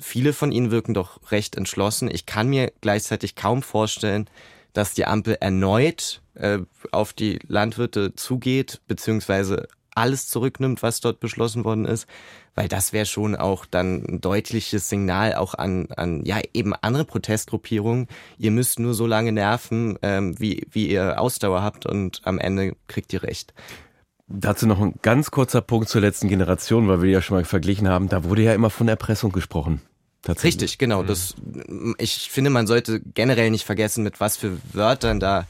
viele 0.00 0.32
von 0.32 0.52
ihnen 0.52 0.70
wirken 0.70 0.94
doch 0.94 1.30
recht 1.30 1.56
entschlossen. 1.56 2.10
Ich 2.10 2.26
kann 2.26 2.48
mir 2.48 2.72
gleichzeitig 2.80 3.34
kaum 3.34 3.62
vorstellen, 3.62 4.28
dass 4.72 4.94
die 4.94 5.06
Ampel 5.06 5.36
erneut 5.40 6.22
äh, 6.34 6.58
auf 6.92 7.12
die 7.12 7.38
Landwirte 7.46 8.14
zugeht, 8.14 8.80
beziehungsweise 8.86 9.68
alles 9.94 10.28
zurücknimmt, 10.28 10.82
was 10.82 11.00
dort 11.00 11.18
beschlossen 11.18 11.64
worden 11.64 11.84
ist, 11.84 12.06
weil 12.54 12.68
das 12.68 12.92
wäre 12.92 13.06
schon 13.06 13.34
auch 13.34 13.66
dann 13.66 14.04
ein 14.04 14.20
deutliches 14.20 14.88
Signal 14.88 15.34
auch 15.34 15.54
an, 15.54 15.88
an 15.96 16.24
ja 16.24 16.40
eben 16.54 16.72
andere 16.74 17.04
Protestgruppierungen. 17.04 18.06
Ihr 18.38 18.52
müsst 18.52 18.78
nur 18.78 18.94
so 18.94 19.06
lange 19.06 19.32
nerven, 19.32 19.98
ähm, 20.02 20.38
wie, 20.38 20.66
wie 20.70 20.88
ihr 20.88 21.20
Ausdauer 21.20 21.62
habt 21.62 21.84
und 21.84 22.20
am 22.24 22.38
Ende 22.38 22.76
kriegt 22.86 23.12
ihr 23.12 23.24
recht. 23.24 23.52
Dazu 24.28 24.66
noch 24.66 24.80
ein 24.80 24.94
ganz 25.00 25.30
kurzer 25.30 25.62
Punkt 25.62 25.88
zur 25.88 26.02
letzten 26.02 26.28
Generation, 26.28 26.86
weil 26.86 27.02
wir 27.02 27.10
ja 27.10 27.22
schon 27.22 27.38
mal 27.38 27.44
verglichen 27.44 27.88
haben. 27.88 28.08
Da 28.08 28.24
wurde 28.24 28.42
ja 28.42 28.54
immer 28.54 28.70
von 28.70 28.88
Erpressung 28.88 29.32
gesprochen. 29.32 29.80
Richtig, 30.26 30.78
genau. 30.78 31.02
Mhm. 31.02 31.06
Das, 31.06 31.34
ich 31.98 32.30
finde, 32.30 32.50
man 32.50 32.66
sollte 32.66 33.00
generell 33.00 33.50
nicht 33.50 33.64
vergessen, 33.64 34.04
mit 34.04 34.20
was 34.20 34.36
für 34.36 34.58
Wörtern 34.72 35.20
da 35.20 35.46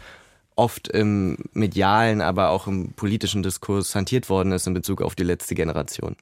oft 0.54 0.88
im 0.88 1.38
medialen, 1.52 2.20
aber 2.20 2.50
auch 2.50 2.66
im 2.66 2.92
politischen 2.92 3.42
Diskurs 3.42 3.94
hantiert 3.94 4.28
worden 4.28 4.52
ist 4.52 4.66
in 4.66 4.74
Bezug 4.74 5.02
auf 5.02 5.14
die 5.14 5.22
letzte 5.22 5.54
Generation. 5.54 6.16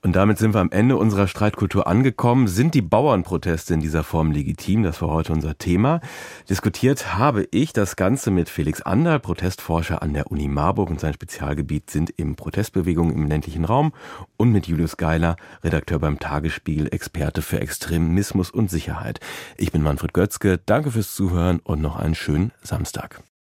Und 0.00 0.14
damit 0.14 0.38
sind 0.38 0.54
wir 0.54 0.60
am 0.60 0.70
Ende 0.70 0.96
unserer 0.96 1.26
Streitkultur 1.26 1.88
angekommen. 1.88 2.46
Sind 2.46 2.74
die 2.74 2.82
Bauernproteste 2.82 3.74
in 3.74 3.80
dieser 3.80 4.04
Form 4.04 4.30
legitim? 4.30 4.84
Das 4.84 5.02
war 5.02 5.08
heute 5.08 5.32
unser 5.32 5.58
Thema. 5.58 6.00
Diskutiert 6.48 7.16
habe 7.16 7.48
ich 7.50 7.72
das 7.72 7.96
Ganze 7.96 8.30
mit 8.30 8.48
Felix 8.48 8.80
Anderl, 8.80 9.18
Protestforscher 9.18 10.00
an 10.00 10.14
der 10.14 10.30
Uni 10.30 10.46
Marburg 10.46 10.90
und 10.90 11.00
sein 11.00 11.14
Spezialgebiet 11.14 11.90
sind 11.90 12.14
eben 12.16 12.36
Protestbewegungen 12.36 13.12
im 13.12 13.26
ländlichen 13.26 13.64
Raum 13.64 13.92
und 14.36 14.52
mit 14.52 14.68
Julius 14.68 14.98
Geiler, 14.98 15.34
Redakteur 15.64 15.98
beim 15.98 16.20
Tagesspiegel, 16.20 16.94
Experte 16.94 17.42
für 17.42 17.60
Extremismus 17.60 18.52
und 18.52 18.70
Sicherheit. 18.70 19.18
Ich 19.56 19.72
bin 19.72 19.82
Manfred 19.82 20.14
Götzke. 20.14 20.60
Danke 20.64 20.92
fürs 20.92 21.12
Zuhören 21.12 21.58
und 21.58 21.82
noch 21.82 21.96
einen 21.96 22.14
schönen 22.14 22.52
Samstag. 22.62 23.20